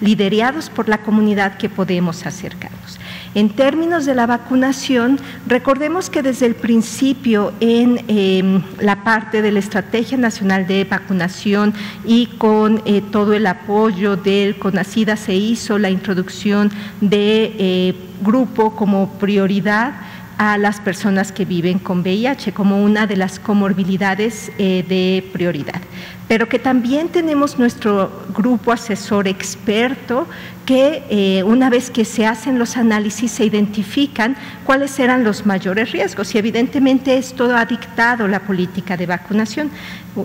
[0.02, 3.00] liderados por la comunidad que podemos acercarnos.
[3.36, 9.52] En términos de la vacunación, recordemos que desde el principio en em, la parte de
[9.52, 15.78] la Estrategia Nacional de Vacunación y con eh, todo el apoyo del CONACIDA se hizo
[15.78, 19.94] la introducción de eh, grupo como prioridad
[20.40, 25.82] a las personas que viven con VIH como una de las comorbilidades eh, de prioridad
[26.30, 30.28] pero que también tenemos nuestro grupo asesor experto
[30.70, 35.92] que eh, una vez que se hacen los análisis se identifican cuáles eran los mayores
[35.92, 39.72] riesgos y evidentemente esto ha dictado la política de vacunación.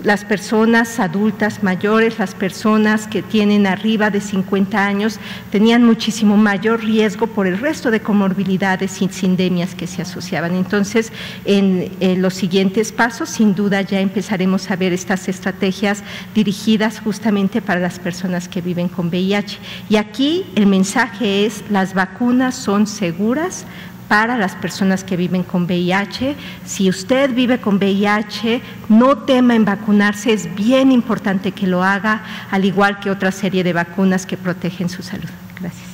[0.03, 5.19] Las personas adultas mayores, las personas que tienen arriba de 50 años
[5.51, 10.53] tenían muchísimo mayor riesgo por el resto de comorbilidades y sindemias que se asociaban.
[10.53, 11.11] Entonces,
[11.45, 15.94] en los siguientes pasos, sin duda ya empezaremos a ver estas estrategias
[16.33, 19.57] dirigidas justamente para las personas que viven con VIH.
[19.89, 23.65] Y aquí el mensaje es, las vacunas son seguras
[24.07, 26.35] para las personas que viven con VIH.
[26.65, 32.21] Si usted vive con VIH, no tema en vacunarse, es bien importante que lo haga,
[32.51, 35.29] al igual que otra serie de vacunas que protegen su salud.
[35.59, 35.87] Gracias.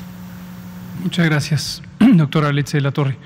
[1.03, 3.17] Muchas gracias, doctora Letze de la Torre.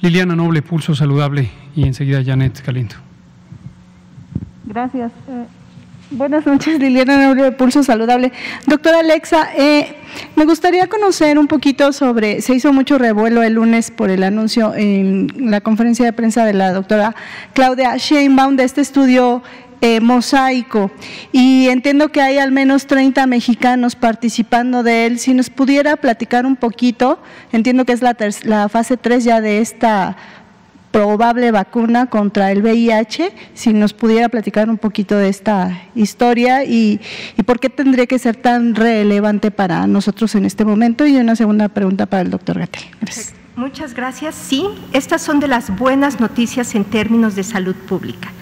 [0.00, 2.96] Liliana Noble, Pulso Saludable, y enseguida Janet Caliento.
[4.64, 5.12] Gracias.
[5.28, 5.46] Eh,
[6.12, 8.32] Buenas noches, Liliana Naurio de Pulso Saludable.
[8.66, 9.94] Doctora Alexa, eh,
[10.34, 14.74] me gustaría conocer un poquito sobre, se hizo mucho revuelo el lunes por el anuncio
[14.74, 17.14] en la conferencia de prensa de la doctora
[17.52, 19.44] Claudia Sheinbaum de este estudio
[19.82, 20.90] eh, mosaico
[21.30, 25.20] y entiendo que hay al menos 30 mexicanos participando de él.
[25.20, 27.20] Si nos pudiera platicar un poquito,
[27.52, 30.16] entiendo que es la, la fase 3 ya de esta
[30.90, 37.00] probable vacuna contra el VIH, si nos pudiera platicar un poquito de esta historia y,
[37.46, 41.06] por qué tendría que ser tan relevante para nosotros en este momento.
[41.06, 42.82] Y una segunda pregunta para el doctor Gatel.
[43.56, 44.34] Muchas gracias.
[44.34, 48.32] Sí, estas son de las buenas noticias en términos de salud pública.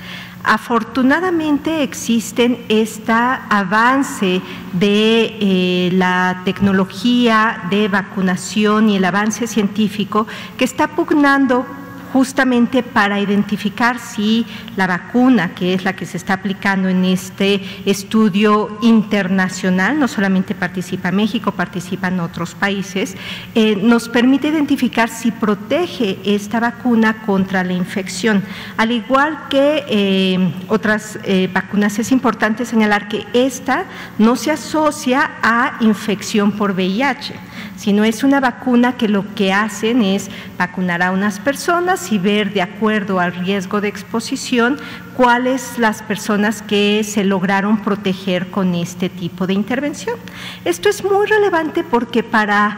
[0.44, 4.40] Afortunadamente existen este avance
[4.72, 10.26] de eh, la tecnología de vacunación y el avance científico
[10.56, 11.66] que está pugnando
[12.12, 14.46] justamente para identificar si
[14.76, 20.54] la vacuna, que es la que se está aplicando en este estudio internacional, no solamente
[20.54, 23.16] participa México, participan otros países,
[23.54, 28.42] eh, nos permite identificar si protege esta vacuna contra la infección.
[28.76, 33.84] Al igual que eh, otras eh, vacunas, es importante señalar que esta
[34.18, 37.48] no se asocia a infección por VIH
[37.78, 42.52] sino es una vacuna que lo que hacen es vacunar a unas personas y ver
[42.52, 44.78] de acuerdo al riesgo de exposición
[45.16, 50.16] cuáles las personas que se lograron proteger con este tipo de intervención.
[50.64, 52.76] Esto es muy relevante porque para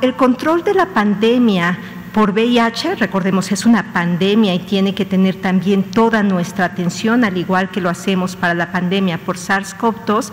[0.00, 1.78] el control de la pandemia
[2.16, 7.36] por VIH, recordemos, es una pandemia y tiene que tener también toda nuestra atención, al
[7.36, 10.32] igual que lo hacemos para la pandemia por SARS-CoV-2,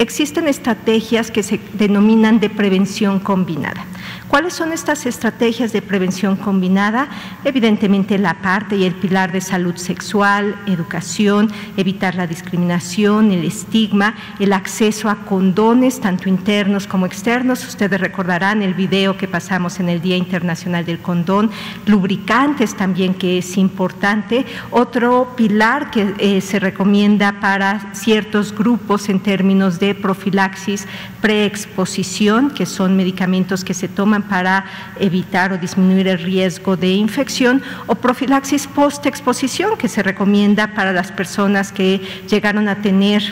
[0.00, 3.84] existen estrategias que se denominan de prevención combinada.
[4.28, 7.08] ¿Cuáles son estas estrategias de prevención combinada?
[7.44, 14.14] Evidentemente la parte y el pilar de salud sexual, educación, evitar la discriminación, el estigma,
[14.38, 17.66] el acceso a condones, tanto internos como externos.
[17.66, 21.50] Ustedes recordarán el video que pasamos en el Día Internacional del Condón,
[21.86, 24.44] lubricantes también, que es importante.
[24.70, 30.86] Otro pilar que eh, se recomienda para ciertos grupos en términos de profilaxis
[31.22, 34.64] preexposición, que son medicamentos que se toman para
[34.98, 41.12] evitar o disminuir el riesgo de infección, o profilaxis post-exposición, que se recomienda para las
[41.12, 43.22] personas que llegaron a tener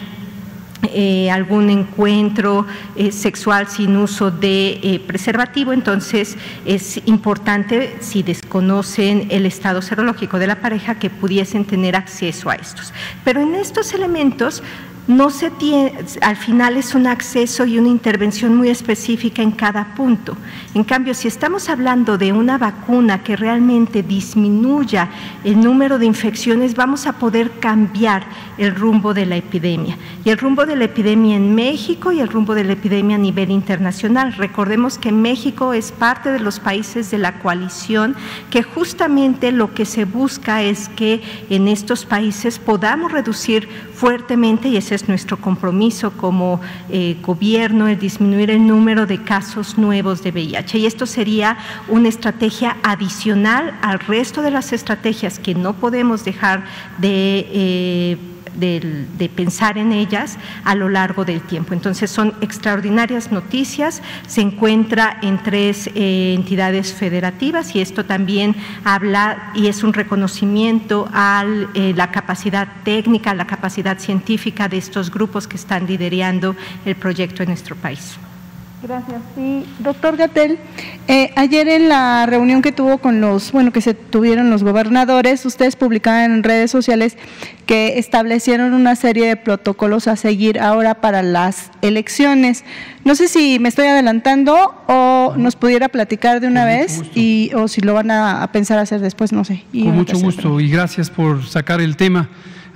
[0.93, 2.66] eh, algún encuentro
[2.97, 10.39] eh, sexual sin uso de eh, preservativo, entonces es importante, si desconocen el estado serológico
[10.39, 12.93] de la pareja, que pudiesen tener acceso a estos.
[13.24, 14.62] Pero en estos elementos
[15.07, 19.95] no se tiene, al final es un acceso y una intervención muy específica en cada
[19.95, 20.37] punto.
[20.75, 25.09] En cambio, si estamos hablando de una vacuna que realmente disminuya
[25.45, 28.25] el número de infecciones, vamos a poder cambiar
[28.59, 29.97] el rumbo de la epidemia.
[30.25, 33.21] Y el rumbo de la epidemia en México y el rumbo de la epidemia a
[33.21, 34.33] nivel internacional.
[34.33, 38.17] Recordemos que México es parte de los países de la coalición
[38.51, 44.77] que justamente lo que se busca es que en estos países podamos reducir fuertemente, y
[44.77, 50.33] ese es nuestro compromiso como eh, gobierno, el disminuir el número de casos nuevos de
[50.33, 50.79] VIH.
[50.79, 51.57] Y esto sería
[51.89, 56.65] una estrategia adicional al resto de las estrategias que no podemos dejar
[56.99, 57.47] de...
[57.53, 58.19] Eh,
[58.59, 61.75] de, pensar en ellas a lo largo del tiempo.
[61.75, 68.55] Entonces son extraordinarias noticias, se encuentra en tres eh, entidades federativas y esto también
[68.85, 71.45] habla y es un reconocimiento a
[71.75, 77.43] eh, la capacidad técnica, la capacidad científica de estos grupos que están liderando el proyecto
[77.43, 78.19] en nuestro país.
[78.83, 79.22] Gracias.
[79.35, 80.59] Sí, doctor Gatel,
[81.09, 85.47] eh, ayer en la reunión que tuvo con los, bueno, que se tuvieron los gobernadores,
[85.47, 87.16] ustedes publicaban en redes sociales
[87.64, 92.64] que establecieron una serie de protocolos a seguir ahora para las elecciones.
[93.05, 97.68] No sé si me estoy adelantando o nos pudiera platicar de una vez y o
[97.68, 99.64] si lo van a, pensar hacer después, no sé.
[99.72, 102.29] con mucho gusto y gracias por sacar el tema.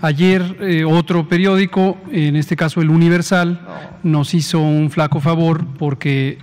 [0.03, 3.61] Ayer eh, otro periódico, en este caso el Universal,
[4.03, 6.39] nos hizo un flaco favor porque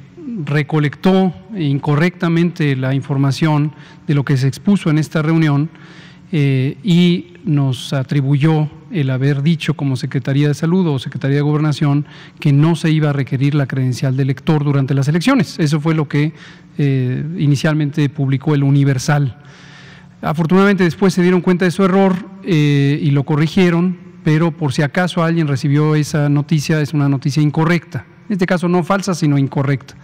[0.45, 3.73] recolectó incorrectamente la información
[4.05, 5.71] de lo que se expuso en esta reunión
[6.31, 12.05] eh, y nos atribuyó el haber dicho como Secretaría de Salud o Secretaría de Gobernación
[12.39, 15.57] que no se iba a requerir la credencial de elector durante las elecciones.
[15.57, 16.33] Eso fue lo que
[16.77, 19.37] eh, inicialmente publicó el Universal.
[20.21, 24.81] Afortunadamente después se dieron cuenta de su error eh, y lo corrigieron, pero por si
[24.81, 28.05] acaso alguien recibió esa noticia, es una noticia incorrecta.
[28.27, 29.95] En este caso no falsa, sino incorrecta.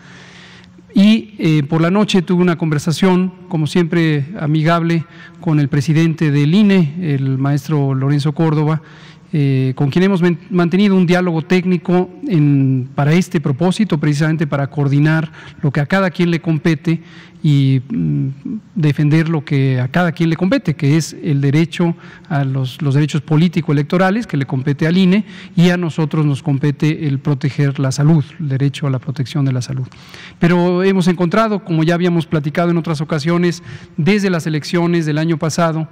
[0.94, 5.06] Y eh, por la noche tuve una conversación, como siempre, amigable
[5.42, 8.84] con el presidente del INE, el maestro Lorenzo Córdoba,
[9.36, 12.08] eh, con quien hemos mantenido un diálogo técnico
[12.94, 15.32] para este propósito, precisamente para coordinar
[15.64, 17.02] lo que a cada quien le compete
[17.44, 18.30] y mm,
[18.74, 21.96] defender lo que a cada quien le compete, que es el derecho
[22.30, 25.26] a los, los derechos político-electorales, que le compete al INE,
[25.56, 29.52] y a nosotros nos compete el proteger la salud, el derecho a la protección de
[29.52, 29.88] la salud.
[30.40, 33.62] Pero hemos encontrado, como ya habíamos platicado en otras ocasiones,
[33.98, 35.90] desde las elecciones del año pasado,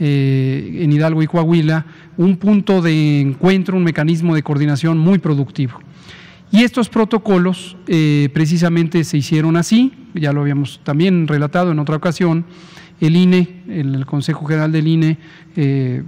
[0.00, 1.86] eh, en Hidalgo y Coahuila,
[2.16, 5.78] un punto de encuentro, un mecanismo de coordinación muy productivo.
[6.54, 11.96] Y estos protocolos eh, precisamente se hicieron así, ya lo habíamos también relatado en otra
[11.96, 12.44] ocasión,
[13.06, 15.18] el INE, el Consejo General del INE,
[15.56, 16.02] eh,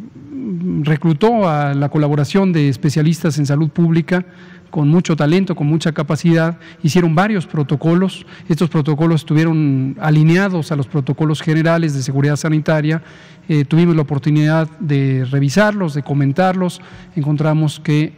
[0.82, 4.24] reclutó a la colaboración de especialistas en salud pública
[4.70, 10.86] con mucho talento, con mucha capacidad, hicieron varios protocolos, estos protocolos estuvieron alineados a los
[10.86, 13.02] protocolos generales de seguridad sanitaria,
[13.48, 16.80] eh, tuvimos la oportunidad de revisarlos, de comentarlos,
[17.14, 18.12] encontramos que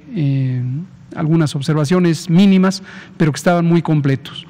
[1.14, 2.83] algunas observaciones mínimas,
[3.16, 4.47] pero que estaban muy completos.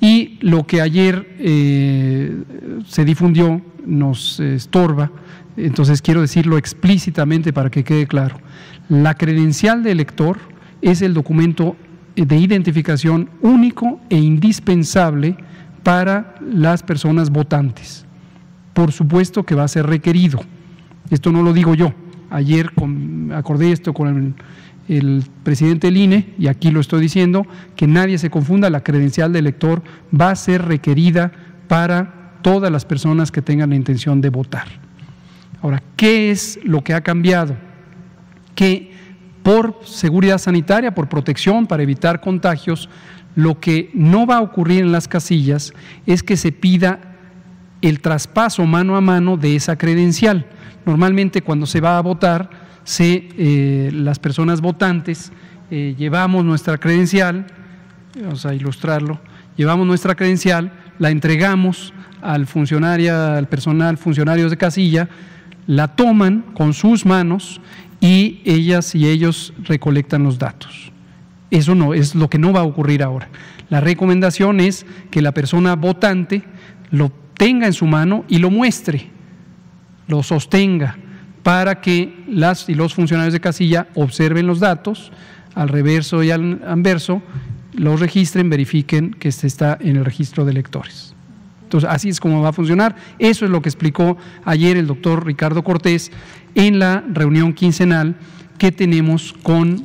[0.00, 2.42] Y lo que ayer eh,
[2.86, 5.10] se difundió nos estorba,
[5.56, 8.38] entonces quiero decirlo explícitamente para que quede claro.
[8.88, 10.38] La credencial de elector
[10.82, 11.76] es el documento
[12.14, 15.36] de identificación único e indispensable
[15.82, 18.06] para las personas votantes.
[18.72, 20.40] Por supuesto que va a ser requerido.
[21.10, 21.92] Esto no lo digo yo.
[22.30, 22.70] Ayer
[23.34, 24.34] acordé esto con el
[24.88, 29.32] el presidente del INE, y aquí lo estoy diciendo, que nadie se confunda, la credencial
[29.32, 29.82] de elector
[30.18, 31.32] va a ser requerida
[31.68, 34.66] para todas las personas que tengan la intención de votar.
[35.60, 37.56] Ahora, ¿qué es lo que ha cambiado?
[38.54, 38.92] Que
[39.42, 42.88] por seguridad sanitaria, por protección, para evitar contagios,
[43.34, 45.72] lo que no va a ocurrir en las casillas
[46.06, 47.00] es que se pida
[47.82, 50.46] el traspaso mano a mano de esa credencial.
[50.84, 55.30] Normalmente cuando se va a votar, se, eh, las personas votantes
[55.70, 57.46] eh, llevamos nuestra credencial,
[58.18, 59.20] vamos a ilustrarlo,
[59.58, 65.06] llevamos nuestra credencial, la entregamos al funcionario, al personal funcionarios de casilla,
[65.66, 67.60] la toman con sus manos
[68.00, 70.90] y ellas y ellos recolectan los datos.
[71.50, 73.28] Eso no es lo que no va a ocurrir ahora.
[73.68, 76.42] La recomendación es que la persona votante
[76.90, 79.10] lo tenga en su mano y lo muestre,
[80.06, 80.96] lo sostenga
[81.48, 85.10] para que las y los funcionarios de casilla observen los datos
[85.54, 87.22] al reverso y al anverso,
[87.72, 91.14] los registren, verifiquen que este está en el registro de electores.
[91.62, 92.96] Entonces, así es como va a funcionar.
[93.18, 96.12] Eso es lo que explicó ayer el doctor Ricardo Cortés
[96.54, 98.16] en la reunión quincenal
[98.58, 99.82] que tenemos con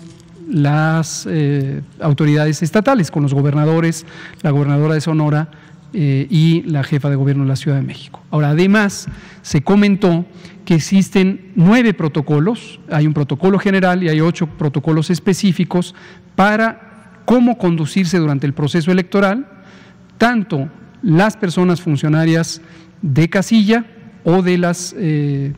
[0.49, 4.05] las eh, autoridades estatales, con los gobernadores,
[4.41, 5.47] la gobernadora de Sonora
[5.93, 8.23] eh, y la jefa de gobierno de la Ciudad de México.
[8.31, 9.07] Ahora, además,
[9.41, 10.25] se comentó
[10.65, 15.93] que existen nueve protocolos, hay un protocolo general y hay ocho protocolos específicos
[16.35, 19.47] para cómo conducirse durante el proceso electoral,
[20.17, 20.69] tanto
[21.01, 22.61] las personas funcionarias
[23.01, 23.85] de casilla
[24.23, 25.53] o de las eh,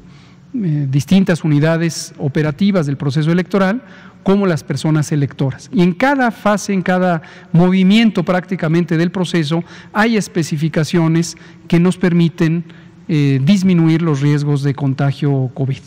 [0.53, 3.83] eh, distintas unidades operativas del proceso electoral,
[4.25, 5.69] como las personas electoras.
[5.71, 7.21] Y en cada fase, en cada
[7.51, 9.63] movimiento prácticamente del proceso,
[9.93, 12.65] hay especificaciones que nos permiten
[13.07, 15.77] eh, disminuir los riesgos de contagio COVID.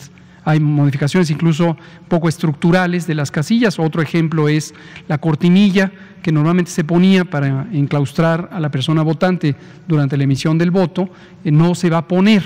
[0.44, 1.76] Hay modificaciones incluso
[2.06, 3.80] poco estructurales de las casillas.
[3.80, 4.72] Otro ejemplo es
[5.08, 5.90] la cortinilla
[6.22, 9.56] que normalmente se ponía para enclaustrar a la persona votante
[9.88, 11.10] durante la emisión del voto.
[11.44, 12.44] Eh, no se va a poner.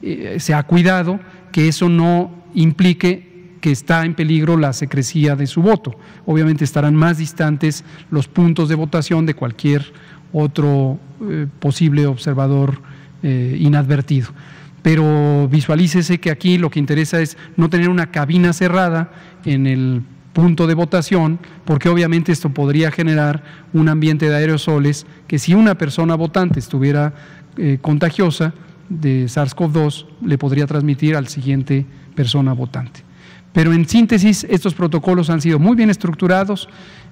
[0.00, 1.20] Eh, se ha cuidado
[1.52, 3.27] que eso no implique
[3.60, 5.98] que está en peligro la secrecía de su voto.
[6.26, 9.92] Obviamente estarán más distantes los puntos de votación de cualquier
[10.32, 10.98] otro
[11.60, 12.80] posible observador
[13.22, 14.28] eh, inadvertido.
[14.82, 19.10] Pero visualícese que aquí lo que interesa es no tener una cabina cerrada
[19.44, 20.02] en el
[20.32, 23.42] punto de votación, porque obviamente esto podría generar
[23.72, 27.12] un ambiente de aerosoles que si una persona votante estuviera
[27.56, 28.54] eh, contagiosa
[28.88, 33.07] de SARS-CoV-2, le podría transmitir al siguiente persona votante.
[33.52, 36.68] Pero en síntesis, estos protocolos han sido muy bien estructurados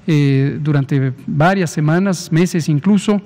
[0.06, 3.20] eh, durante varias semanas, meses incluso,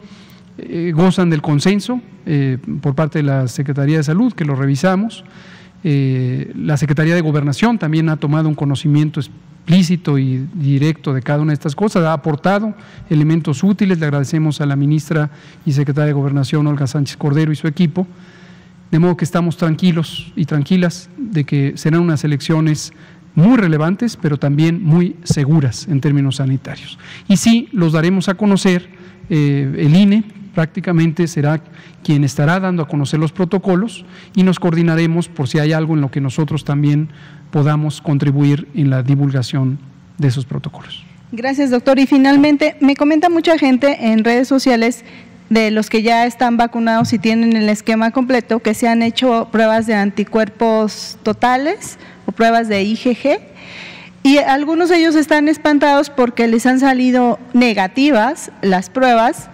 [0.58, 5.24] eh, gozan del consenso eh, por parte de la Secretaría de Salud, que lo revisamos.
[5.82, 11.52] La Secretaría de Gobernación también ha tomado un conocimiento explícito y directo de cada una
[11.52, 12.74] de estas cosas, ha aportado
[13.08, 13.98] elementos útiles.
[13.98, 15.30] Le agradecemos a la ministra
[15.64, 18.06] y secretaria de Gobernación, Olga Sánchez Cordero, y su equipo.
[18.90, 22.92] De modo que estamos tranquilos y tranquilas de que serán unas elecciones
[23.34, 26.98] muy relevantes, pero también muy seguras en términos sanitarios.
[27.28, 28.88] Y sí, los daremos a conocer
[29.28, 30.24] el INE
[30.54, 31.62] prácticamente será
[32.02, 36.00] quien estará dando a conocer los protocolos y nos coordinaremos por si hay algo en
[36.00, 37.08] lo que nosotros también
[37.50, 39.78] podamos contribuir en la divulgación
[40.18, 41.04] de esos protocolos.
[41.32, 41.98] Gracias, doctor.
[41.98, 45.04] Y finalmente, me comenta mucha gente en redes sociales
[45.50, 49.48] de los que ya están vacunados y tienen el esquema completo, que se han hecho
[49.50, 53.40] pruebas de anticuerpos totales o pruebas de IgG.
[54.22, 59.50] Y algunos de ellos están espantados porque les han salido negativas las pruebas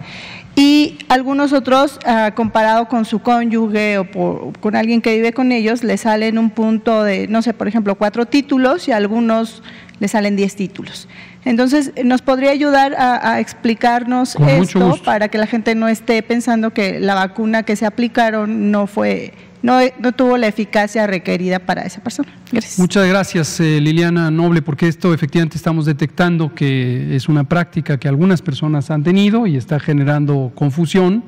[0.55, 5.83] y algunos otros, ah, comparado con su cónyuge o con alguien que vive con ellos,
[5.83, 9.63] le salen un punto de, no sé, por ejemplo, cuatro títulos y algunos
[9.99, 11.07] le salen diez títulos.
[11.47, 16.99] Entonces, ¿nos podría ayudar a, explicarnos esto para que la gente no esté pensando que
[16.99, 19.79] la vacuna que se aplicaron no fue no,
[20.13, 22.29] tuvo la eficacia requerida para esa persona.
[22.51, 22.79] Gracias.
[22.79, 28.07] Muchas gracias, eh, Liliana Noble, porque esto efectivamente estamos detectando que es una práctica que
[28.07, 31.23] algunas personas han tenido y está generando confusión.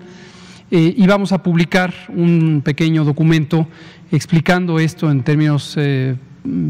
[0.72, 3.68] Eh, y vamos a publicar un pequeño documento
[4.12, 6.16] explicando esto en términos eh,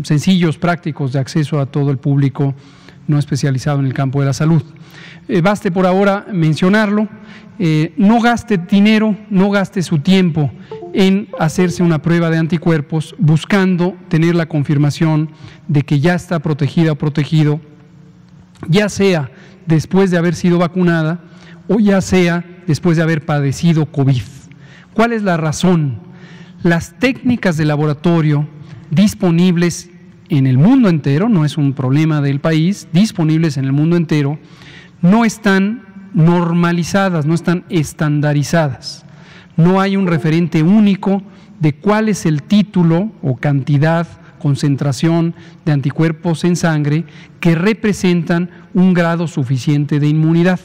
[0.04, 2.56] sencillos, prácticos, de acceso a todo el público
[3.10, 4.64] no especializado en el campo de la salud.
[5.44, 7.10] baste por ahora mencionarlo,
[7.98, 10.52] no gaste dinero, no gaste su tiempo
[10.94, 15.30] en hacerse una prueba de anticuerpos buscando tener la confirmación
[15.68, 17.60] de que ya está protegida o protegido,
[18.68, 19.30] ya sea
[19.66, 21.20] después de haber sido vacunada
[21.68, 24.24] o ya sea después de haber padecido COVID.
[24.94, 26.00] ¿Cuál es la razón?
[26.64, 28.48] Las técnicas de laboratorio
[28.92, 29.90] disponibles
[30.30, 34.40] en el mundo entero, no es un problema del país, disponibles en el mundo entero,
[35.02, 39.06] no están normalizadas, no están estandarizadas
[39.60, 41.22] no hay un referente único
[41.60, 44.08] de cuál es el título o cantidad,
[44.40, 47.04] concentración de anticuerpos en sangre
[47.42, 50.62] que representan un grado suficiente de inmunidad.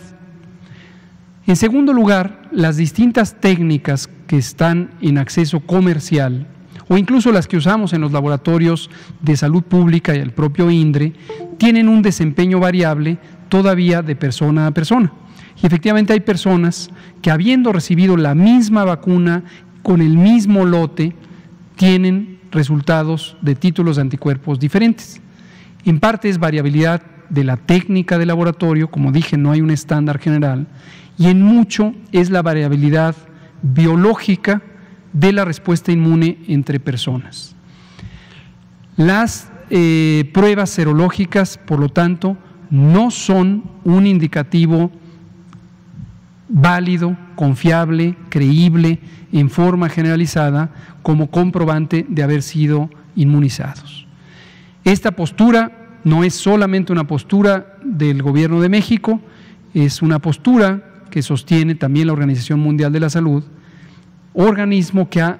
[1.48, 6.46] En segundo lugar, las distintas técnicas que están en acceso comercial
[6.88, 11.12] o incluso las que usamos en los laboratorios de salud pública y el propio INDRE,
[11.58, 13.18] tienen un desempeño variable
[13.48, 15.12] todavía de persona a persona.
[15.62, 16.90] Y efectivamente hay personas
[17.22, 19.44] que habiendo recibido la misma vacuna
[19.82, 21.14] con el mismo lote,
[21.76, 25.20] tienen resultados de títulos de anticuerpos diferentes.
[25.84, 30.18] En parte es variabilidad de la técnica de laboratorio, como dije, no hay un estándar
[30.18, 30.66] general,
[31.18, 33.14] y en mucho es la variabilidad
[33.62, 34.62] biológica
[35.14, 37.56] de la respuesta inmune entre personas.
[38.96, 42.36] Las eh, pruebas serológicas, por lo tanto,
[42.70, 44.90] no son un indicativo
[46.48, 48.98] válido, confiable, creíble,
[49.32, 50.70] en forma generalizada,
[51.02, 54.06] como comprobante de haber sido inmunizados.
[54.84, 59.20] Esta postura no es solamente una postura del Gobierno de México,
[59.72, 63.44] es una postura que sostiene también la Organización Mundial de la Salud,
[64.34, 65.38] organismo que ha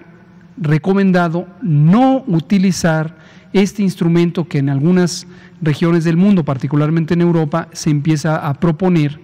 [0.57, 3.16] recomendado no utilizar
[3.53, 5.26] este instrumento que en algunas
[5.61, 9.20] regiones del mundo, particularmente en Europa, se empieza a proponer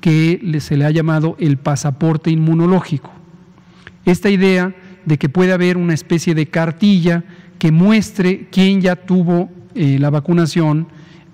[0.00, 3.10] que se le ha llamado el pasaporte inmunológico.
[4.04, 7.24] Esta idea de que puede haber una especie de cartilla
[7.58, 10.86] que muestre quién ya tuvo eh, la vacunación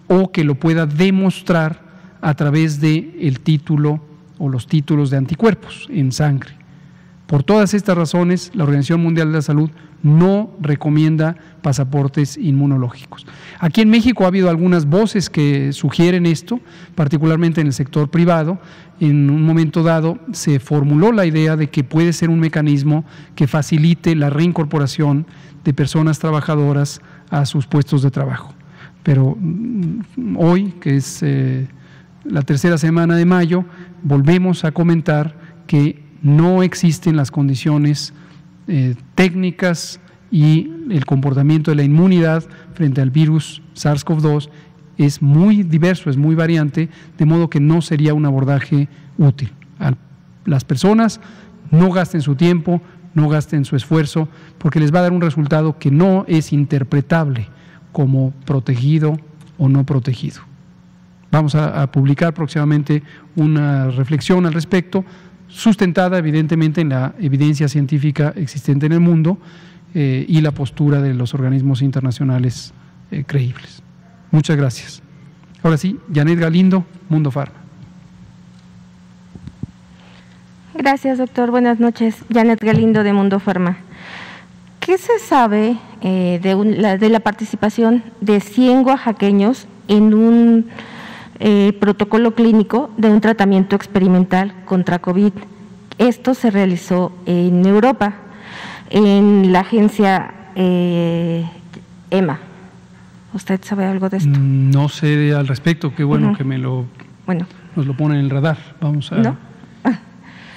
[0.06, 1.82] o que lo pueda demostrar
[2.20, 4.00] a través del el título
[4.38, 6.59] o los títulos de anticuerpos en sangre.
[7.30, 9.70] Por todas estas razones, la Organización Mundial de la Salud
[10.02, 13.24] no recomienda pasaportes inmunológicos.
[13.60, 16.58] Aquí en México ha habido algunas voces que sugieren esto,
[16.96, 18.58] particularmente en el sector privado.
[18.98, 23.04] En un momento dado se formuló la idea de que puede ser un mecanismo
[23.36, 25.24] que facilite la reincorporación
[25.62, 27.00] de personas trabajadoras
[27.30, 28.54] a sus puestos de trabajo.
[29.04, 31.68] Pero mm, hoy, que es eh,
[32.24, 33.64] la tercera semana de mayo,
[34.02, 35.36] volvemos a comentar
[35.68, 38.12] que no existen las condiciones
[38.68, 40.00] eh, técnicas
[40.30, 42.44] y el comportamiento de la inmunidad
[42.74, 44.48] frente al virus SARS-CoV-2
[44.98, 49.52] es muy diverso, es muy variante, de modo que no sería un abordaje útil.
[50.44, 51.20] Las personas
[51.70, 52.80] no gasten su tiempo,
[53.14, 57.48] no gasten su esfuerzo, porque les va a dar un resultado que no es interpretable
[57.92, 59.18] como protegido
[59.58, 60.40] o no protegido.
[61.30, 63.02] Vamos a publicar próximamente
[63.36, 65.04] una reflexión al respecto
[65.50, 69.38] sustentada evidentemente en la evidencia científica existente en el mundo
[69.94, 72.72] eh, y la postura de los organismos internacionales
[73.10, 73.82] eh, creíbles.
[74.30, 75.02] Muchas gracias.
[75.62, 77.58] Ahora sí, Janet Galindo, Mundo Farma.
[80.74, 81.50] Gracias, doctor.
[81.50, 82.16] Buenas noches.
[82.32, 83.76] Janet Galindo de Mundo Farma.
[84.78, 90.70] ¿Qué se sabe eh, de, de la participación de 100 oaxaqueños en un
[91.40, 95.32] eh, protocolo clínico de un tratamiento experimental contra COVID
[95.98, 98.14] Esto se realizó en Europa,
[98.90, 101.44] en la agencia eh,
[102.10, 102.38] EMA.
[103.32, 104.38] ¿Usted sabe algo de esto?
[104.38, 106.84] Mm, no sé al respecto, qué bueno que me lo,
[107.26, 107.46] bueno.
[107.74, 108.58] nos lo pone en el radar.
[108.80, 109.36] Vamos a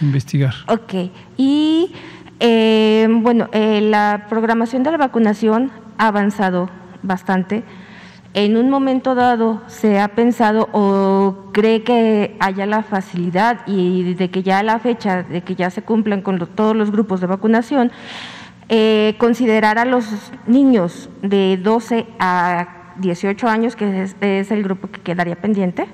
[0.02, 0.54] investigar.
[0.68, 1.92] Ok, y
[2.40, 6.70] eh, bueno, eh, la programación de la vacunación ha avanzado
[7.02, 7.64] bastante.
[8.36, 14.32] ¿En un momento dado se ha pensado o cree que haya la facilidad y de
[14.32, 17.28] que ya a la fecha de que ya se cumplan con todos los grupos de
[17.28, 17.92] vacunación,
[18.70, 20.06] eh, considerar a los
[20.48, 25.86] niños de 12 a 18 años, que es, el grupo que quedaría pendiente?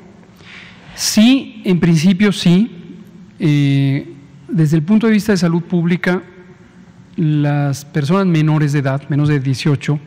[0.95, 3.01] Sí, en principio sí.
[3.37, 4.13] Eh,
[4.47, 6.23] desde el punto de vista de salud pública,
[7.17, 9.99] las personas menores de edad, menos de 18,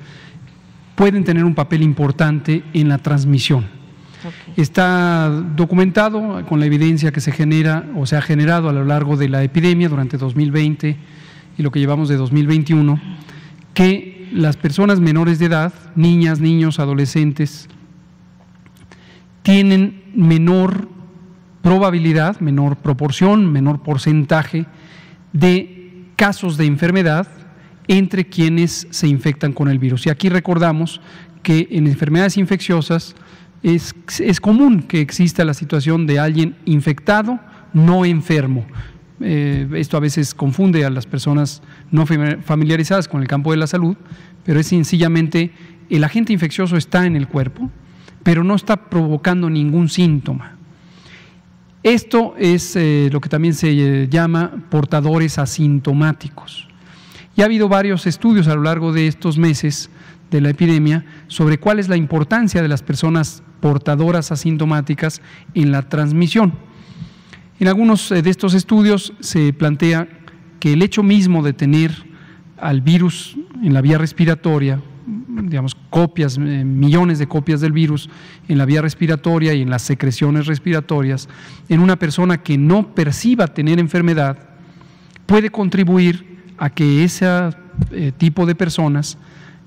[1.03, 3.67] pueden tener un papel importante en la transmisión.
[4.57, 9.17] Está documentado con la evidencia que se genera o se ha generado a lo largo
[9.17, 10.97] de la epidemia durante 2020
[11.59, 13.01] y lo que llevamos de 2021,
[13.75, 17.69] que las personas menores de edad, niñas, niños, adolescentes,
[19.43, 20.89] tienen menor
[21.63, 24.67] probabilidad, menor proporción, menor porcentaje
[25.33, 27.27] de casos de enfermedad
[27.89, 30.07] entre quienes se infectan con el virus.
[30.07, 31.01] Y aquí recordamos
[31.43, 33.15] que en enfermedades infecciosas
[33.63, 37.41] es, es común que exista la situación de alguien infectado,
[37.73, 38.67] no enfermo.
[39.21, 43.67] Eh, esto a veces confunde a las personas no familiarizadas con el campo de la
[43.67, 43.97] salud,
[44.45, 45.53] pero es sencillamente
[45.91, 47.71] el agente infeccioso está en el cuerpo,
[48.23, 50.57] pero no está provocando ningún síntoma.
[51.83, 56.69] Esto es eh, lo que también se eh, llama portadores asintomáticos.
[57.37, 59.91] Y ha habido varios estudios a lo largo de estos meses
[60.31, 65.23] de la epidemia sobre cuál es la importancia de las personas portadoras asintomáticas
[65.55, 66.53] en la transmisión.
[67.61, 70.09] En algunos eh, de estos estudios se plantea
[70.59, 71.93] que el hecho mismo de tener
[72.59, 78.09] al virus en la vía respiratoria, digamos, copias, eh, millones de copias del virus
[78.49, 81.29] en la vía respiratoria y en las secreciones respiratorias,
[81.69, 84.39] en una persona que no perciba tener enfermedad,
[85.27, 86.32] puede contribuir
[86.63, 87.27] a que ese
[87.91, 89.19] eh, tipo de personas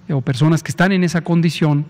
[0.10, 1.86] o personas que están en esa condición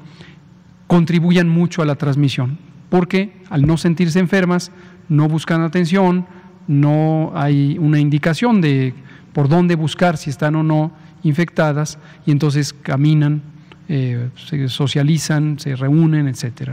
[0.87, 2.57] contribuyan mucho a la transmisión,
[2.89, 4.71] porque al no sentirse enfermas,
[5.07, 6.25] no buscan atención,
[6.67, 8.95] no hay una indicación de
[9.31, 10.91] por dónde buscar si están o no
[11.21, 13.43] infectadas y entonces caminan,
[13.87, 16.71] eh, se socializan, se reúnen, etc.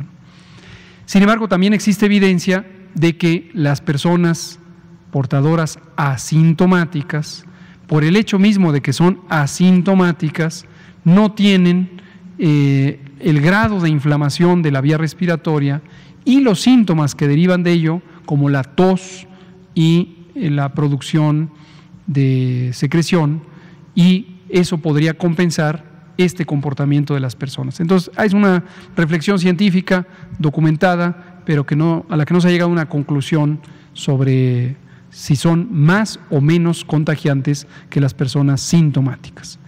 [1.05, 2.65] Sin embargo, también existe evidencia
[2.95, 4.59] de que las personas
[5.11, 7.45] portadoras asintomáticas,
[7.93, 10.65] por el hecho mismo de que son asintomáticas,
[11.05, 12.01] no tienen
[12.39, 15.83] eh, el grado de inflamación de la vía respiratoria
[16.25, 19.27] y los síntomas que derivan de ello como la tos
[19.75, 21.51] y eh, la producción
[22.07, 23.43] de secreción
[23.95, 25.85] y eso podría compensar
[26.17, 27.79] este comportamiento de las personas.
[27.79, 28.65] Entonces, es una
[28.97, 30.07] reflexión científica
[30.39, 33.61] documentada, pero que no, a la que no se ha llegado a una conclusión
[33.93, 34.77] sobre
[35.13, 39.59] si son más o menos contagiantes que las personas sintomáticas.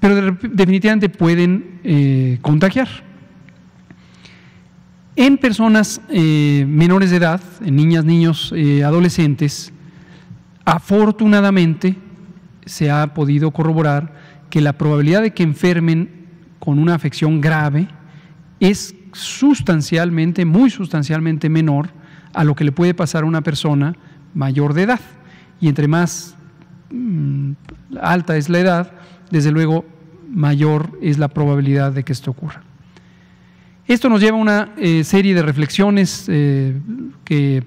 [0.00, 2.88] Pero definitivamente pueden eh, contagiar.
[5.14, 9.72] En personas eh, menores de edad, en niñas, niños, eh, adolescentes,
[10.64, 11.96] afortunadamente
[12.66, 14.12] se ha podido corroborar
[14.50, 16.26] que la probabilidad de que enfermen
[16.58, 17.88] con una afección grave
[18.58, 21.90] es sustancialmente, muy sustancialmente menor
[22.34, 23.96] a lo que le puede pasar a una persona
[24.34, 25.00] mayor de edad.
[25.60, 26.36] Y entre más
[26.90, 27.52] mm,
[28.00, 28.92] alta es la edad,
[29.30, 29.84] desde luego
[30.28, 32.62] mayor es la probabilidad de que esto ocurra.
[33.86, 36.78] Esto nos lleva a una eh, serie de reflexiones eh,
[37.24, 37.62] que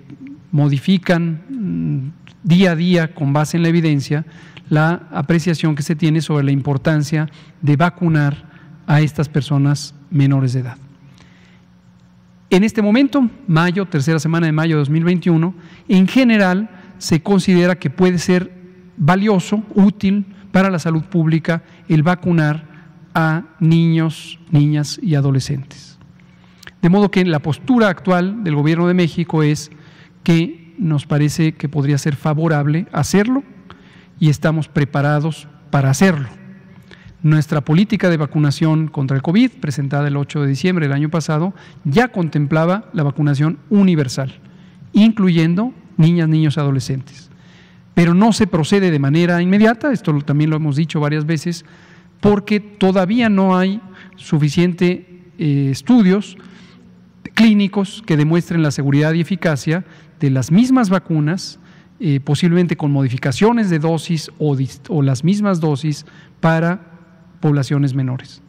[0.51, 2.11] modifican mm,
[2.43, 4.25] día a día, con base en la evidencia,
[4.69, 7.29] la apreciación que se tiene sobre la importancia
[7.61, 8.49] de vacunar
[8.85, 10.77] a estas personas menores de edad.
[12.51, 15.53] En este momento, mayo, tercera semana de mayo de 2021,
[15.87, 18.51] en general se considera que puede ser
[18.97, 22.67] valioso, útil para la salud pública el vacunar
[23.13, 25.99] a niños, niñas y adolescentes.
[26.81, 29.69] De modo que la postura actual del Gobierno de México es
[30.23, 33.43] que nos parece que podría ser favorable hacerlo
[34.19, 36.38] y estamos preparados para hacerlo.
[37.21, 41.53] Nuestra política de vacunación contra el COVID, presentada el 8 de diciembre del año pasado,
[41.83, 44.39] ya contemplaba la vacunación universal,
[44.93, 47.29] incluyendo niñas, niños, adolescentes.
[47.93, 51.65] Pero no se procede de manera inmediata, esto también lo hemos dicho varias veces,
[52.21, 53.81] porque todavía no hay
[54.15, 56.37] suficiente eh, estudios
[57.33, 59.83] clínicos que demuestren la seguridad y eficacia
[60.21, 61.59] de las mismas vacunas
[62.01, 66.05] eh, posiblemente con modificaciones de dosis o las mismas dosis
[66.39, 66.88] para
[67.39, 68.41] poblaciones menores.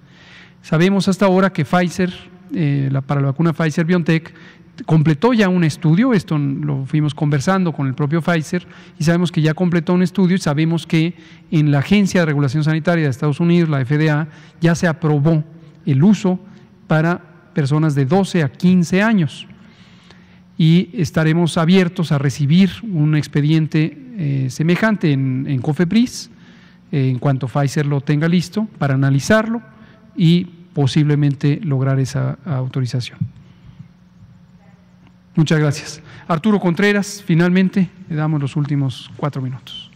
[0.63, 2.13] Sabemos hasta ahora que Pfizer,
[2.55, 4.35] eh, para la vacuna Pfizer BioNTech,
[4.87, 8.67] completó ya un estudio, esto lo fuimos conversando con el propio Pfizer,
[8.99, 11.15] y sabemos que ya completó un estudio y sabemos que
[11.51, 14.29] en la Agencia de Regulación Sanitaria de Estados Unidos, la FDA,
[14.61, 15.45] ya se aprobó
[15.87, 16.39] el uso
[16.87, 17.21] para
[17.55, 19.47] personas de 12 a 15 años.
[20.57, 26.31] Y estaremos abiertos a recibir un expediente eh, semejante en, COFEPRIS
[26.93, 29.63] en cuanto Pfizer lo tenga listo para analizarlo
[30.17, 33.19] y posiblemente lograr esa autorización.
[35.35, 36.03] Muchas gracias.
[36.27, 39.91] Arturo Contreras, finalmente le damos los últimos cuatro minutos.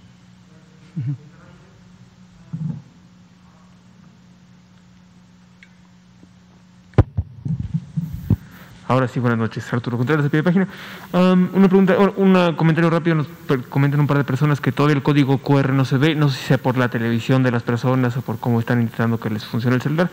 [8.87, 9.73] Ahora sí, buenas noches.
[9.73, 10.69] Arturo Contreras, de pie de página.
[11.13, 13.17] una pregunta, un comentario rápido.
[13.17, 13.27] Nos
[13.69, 16.15] comentan un par de personas que todo el código QR no se ve.
[16.15, 19.19] No sé si sea por la televisión de las personas o por cómo están intentando
[19.19, 20.11] que les funcione el celular.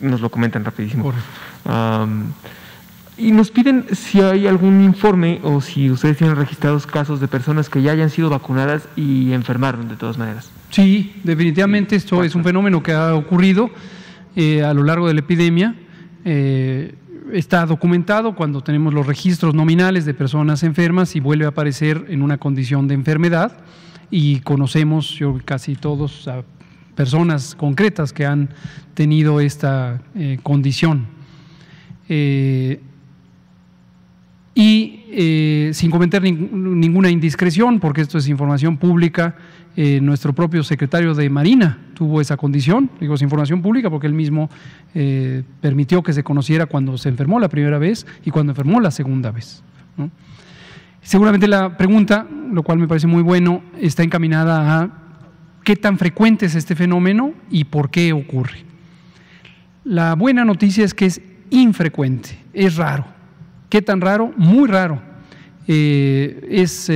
[0.00, 1.12] Nos lo comentan rapidísimo.
[3.18, 7.68] y nos piden si hay algún informe o si ustedes tienen registrados casos de personas
[7.68, 10.50] que ya hayan sido vacunadas y enfermaron de todas maneras.
[10.70, 13.68] Sí, definitivamente esto es un fenómeno que ha ocurrido
[14.36, 15.74] eh, a lo largo de la epidemia.
[16.24, 16.94] Eh,
[17.32, 22.22] está documentado cuando tenemos los registros nominales de personas enfermas y vuelve a aparecer en
[22.22, 23.58] una condición de enfermedad
[24.10, 26.42] y conocemos yo casi todos a
[26.94, 28.50] personas concretas que han
[28.94, 31.06] tenido esta eh, condición.
[32.08, 32.80] Eh,
[34.54, 39.36] y eh, sin cometer ninguna indiscreción, porque esto es información pública,
[39.76, 44.14] eh, nuestro propio secretario de Marina tuvo esa condición, digo, es información pública porque él
[44.14, 44.50] mismo
[44.94, 48.90] eh, permitió que se conociera cuando se enfermó la primera vez y cuando enfermó la
[48.90, 49.62] segunda vez.
[51.02, 54.90] Seguramente la pregunta, lo cual me parece muy bueno, está encaminada a
[55.62, 58.64] qué tan frecuente es este fenómeno y por qué ocurre.
[59.84, 63.04] La buena noticia es que es infrecuente, es raro.
[63.68, 64.32] ¿Qué tan raro?
[64.36, 65.00] Muy raro.
[65.68, 66.90] Eh, es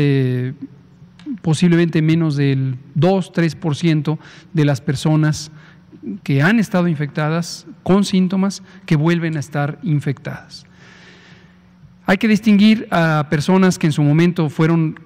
[1.43, 4.19] posiblemente menos del 2-3%
[4.53, 5.51] de las personas
[6.23, 10.67] que han estado infectadas con síntomas que vuelven a estar infectadas.
[12.07, 15.01] Hay que distinguir a personas que en su momento fueron,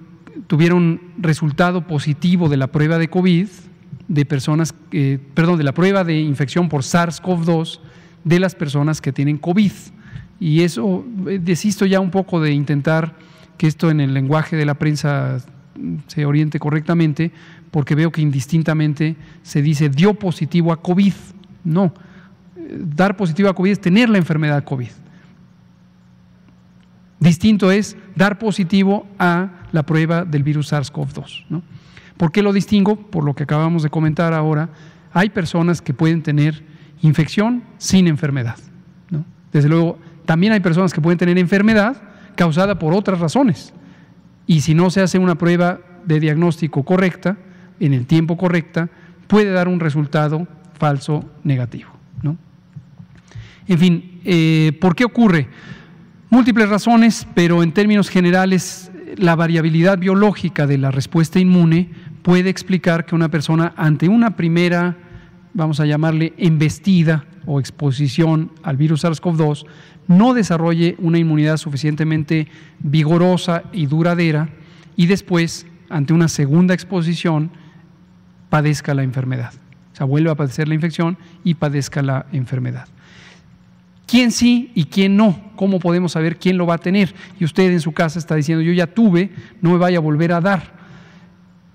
[0.49, 3.47] tuvieron resultado positivo de la prueba de COVID,
[4.09, 4.75] de personas,
[5.35, 7.81] perdón, de la prueba de infección por SARS-CoV-2
[8.25, 9.73] de las personas que tienen COVID.
[10.41, 13.15] Y eso, eh, desisto ya un poco de intentar
[13.57, 15.39] que esto en el lenguaje de la prensa
[16.07, 17.31] se oriente correctamente,
[17.71, 21.13] porque veo que indistintamente se dice dio positivo a COVID.
[21.65, 21.93] No,
[22.79, 24.89] dar positivo a COVID es tener la enfermedad COVID.
[27.21, 31.47] Distinto es dar positivo a la prueba del virus SARS-CoV-2.
[31.49, 31.63] ¿no?
[32.17, 32.97] ¿Por qué lo distingo?
[32.97, 34.71] Por lo que acabamos de comentar ahora,
[35.13, 36.63] hay personas que pueden tener
[37.03, 38.57] infección sin enfermedad.
[39.11, 39.25] ¿no?
[39.53, 42.01] Desde luego, también hay personas que pueden tener enfermedad
[42.37, 43.75] causada por otras razones.
[44.49, 47.37] Y si no se hace una prueba de diagnóstico correcta,
[47.79, 48.89] en el tiempo correcta,
[49.29, 51.91] puede dar un resultado falso negativo.
[52.23, 52.37] ¿no?
[53.69, 55.49] En fin, eh, ¿por qué ocurre?
[56.31, 61.91] Múltiples razones, pero en términos generales, la variabilidad biológica de la respuesta inmune
[62.23, 64.97] puede explicar que una persona ante una primera,
[65.53, 69.65] vamos a llamarle, embestida o exposición al virus SARS-CoV-2,
[70.09, 72.49] no desarrolle una inmunidad suficientemente
[72.81, 74.49] vigorosa y duradera
[74.97, 77.51] y después, ante una segunda exposición,
[78.51, 79.53] padezca la enfermedad.
[79.93, 82.89] O sea, vuelve a padecer la infección y padezca la enfermedad.
[84.07, 85.53] ¿Quién sí y quién no?
[85.55, 87.15] ¿Cómo podemos saber quién lo va a tener?
[87.39, 89.31] Y usted en su casa está diciendo, yo ya tuve,
[89.61, 90.78] no me vaya a volver a dar.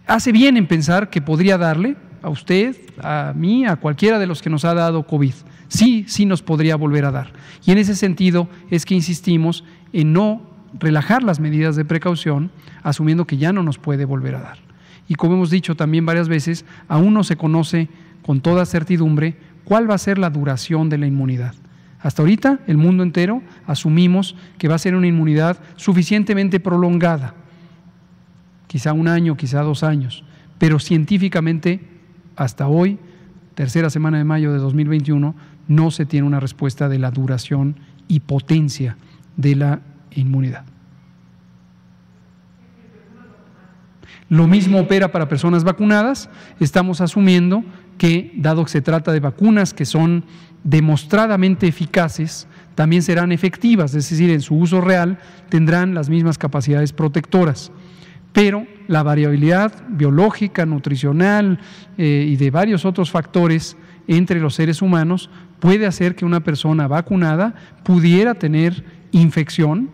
[0.06, 4.42] Hace bien en pensar que podría darle a usted, a mí, a cualquiera de los
[4.42, 5.34] que nos ha dado COVID
[5.74, 7.34] sí, sí nos podría volver a dar.
[7.66, 10.42] Y en ese sentido es que insistimos en no
[10.80, 12.52] relajar las medidas de precaución,
[12.84, 14.58] asumiendo que ya no nos puede volver a dar.
[15.08, 17.90] Y como hemos dicho también varias veces, aún no se conoce
[18.26, 21.56] con toda certidumbre cuál va a ser la duración de la inmunidad.
[22.00, 27.34] Hasta ahorita, el mundo entero asumimos que va a ser una inmunidad suficientemente prolongada,
[28.74, 30.24] quizá un año, quizá dos años,
[30.58, 31.80] pero científicamente,
[32.36, 32.98] hasta hoy,
[33.54, 35.36] tercera semana de mayo de 2021,
[35.68, 37.76] no se tiene una respuesta de la duración
[38.08, 38.98] y potencia
[39.38, 40.66] de la inmunidad.
[44.28, 46.28] Lo mismo opera para personas vacunadas.
[46.60, 47.64] Estamos asumiendo
[48.00, 50.24] que, dado que se trata de vacunas que son
[50.64, 55.20] demostradamente eficaces, también serán efectivas, es decir, en su uso real
[55.50, 57.72] tendrán las mismas capacidades protectoras.
[58.34, 61.60] Pero la variabilidad biológica, nutricional
[61.98, 63.78] eh, y de varios otros factores
[64.08, 65.30] entre los seres humanos
[65.60, 67.54] puede hacer que una persona vacunada
[67.84, 69.92] pudiera tener infección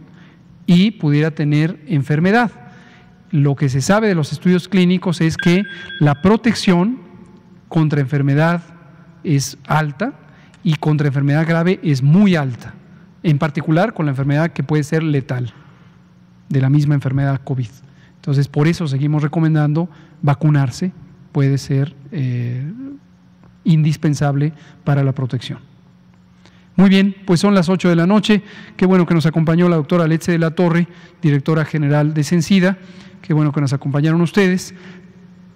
[0.65, 2.51] y pudiera tener enfermedad.
[3.29, 5.63] Lo que se sabe de los estudios clínicos es que
[5.99, 6.99] la protección
[7.67, 8.63] contra enfermedad
[9.23, 10.13] es alta
[10.63, 12.73] y contra enfermedad grave es muy alta,
[13.21, 15.53] en particular con la enfermedad que puede ser letal,
[16.47, 17.69] de la misma enfermedad COVID.
[18.30, 19.89] Entonces, por eso seguimos recomendando
[20.21, 20.91] vacunarse,
[21.32, 22.63] puede ser eh,
[23.63, 24.53] indispensable
[24.84, 25.57] para la protección.
[26.75, 28.43] Muy bien, pues son las 8 de la noche.
[28.77, 30.88] Qué bueno que nos acompañó la doctora Leche de la Torre,
[31.23, 32.77] directora general de Sencida.
[33.23, 34.75] Qué bueno que nos acompañaron ustedes.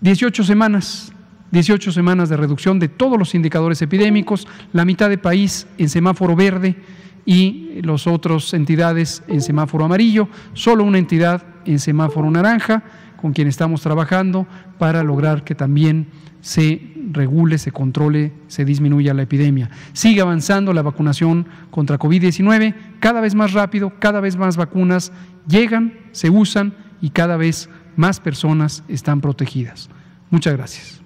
[0.01, 1.13] 18 semanas,
[1.51, 6.36] 18 semanas de reducción de todos los indicadores epidémicos, la mitad de país en semáforo
[6.36, 6.76] verde
[7.24, 12.84] y los otros entidades en semáforo amarillo, solo una entidad en semáforo naranja,
[13.18, 14.47] con quien estamos trabajando
[14.78, 16.07] para lograr que también
[16.41, 19.70] se regule, se controle, se disminuya la epidemia.
[19.93, 25.11] Sigue avanzando la vacunación contra COVID-19, cada vez más rápido, cada vez más vacunas
[25.47, 29.89] llegan, se usan y cada vez más personas están protegidas.
[30.30, 31.03] Muchas gracias.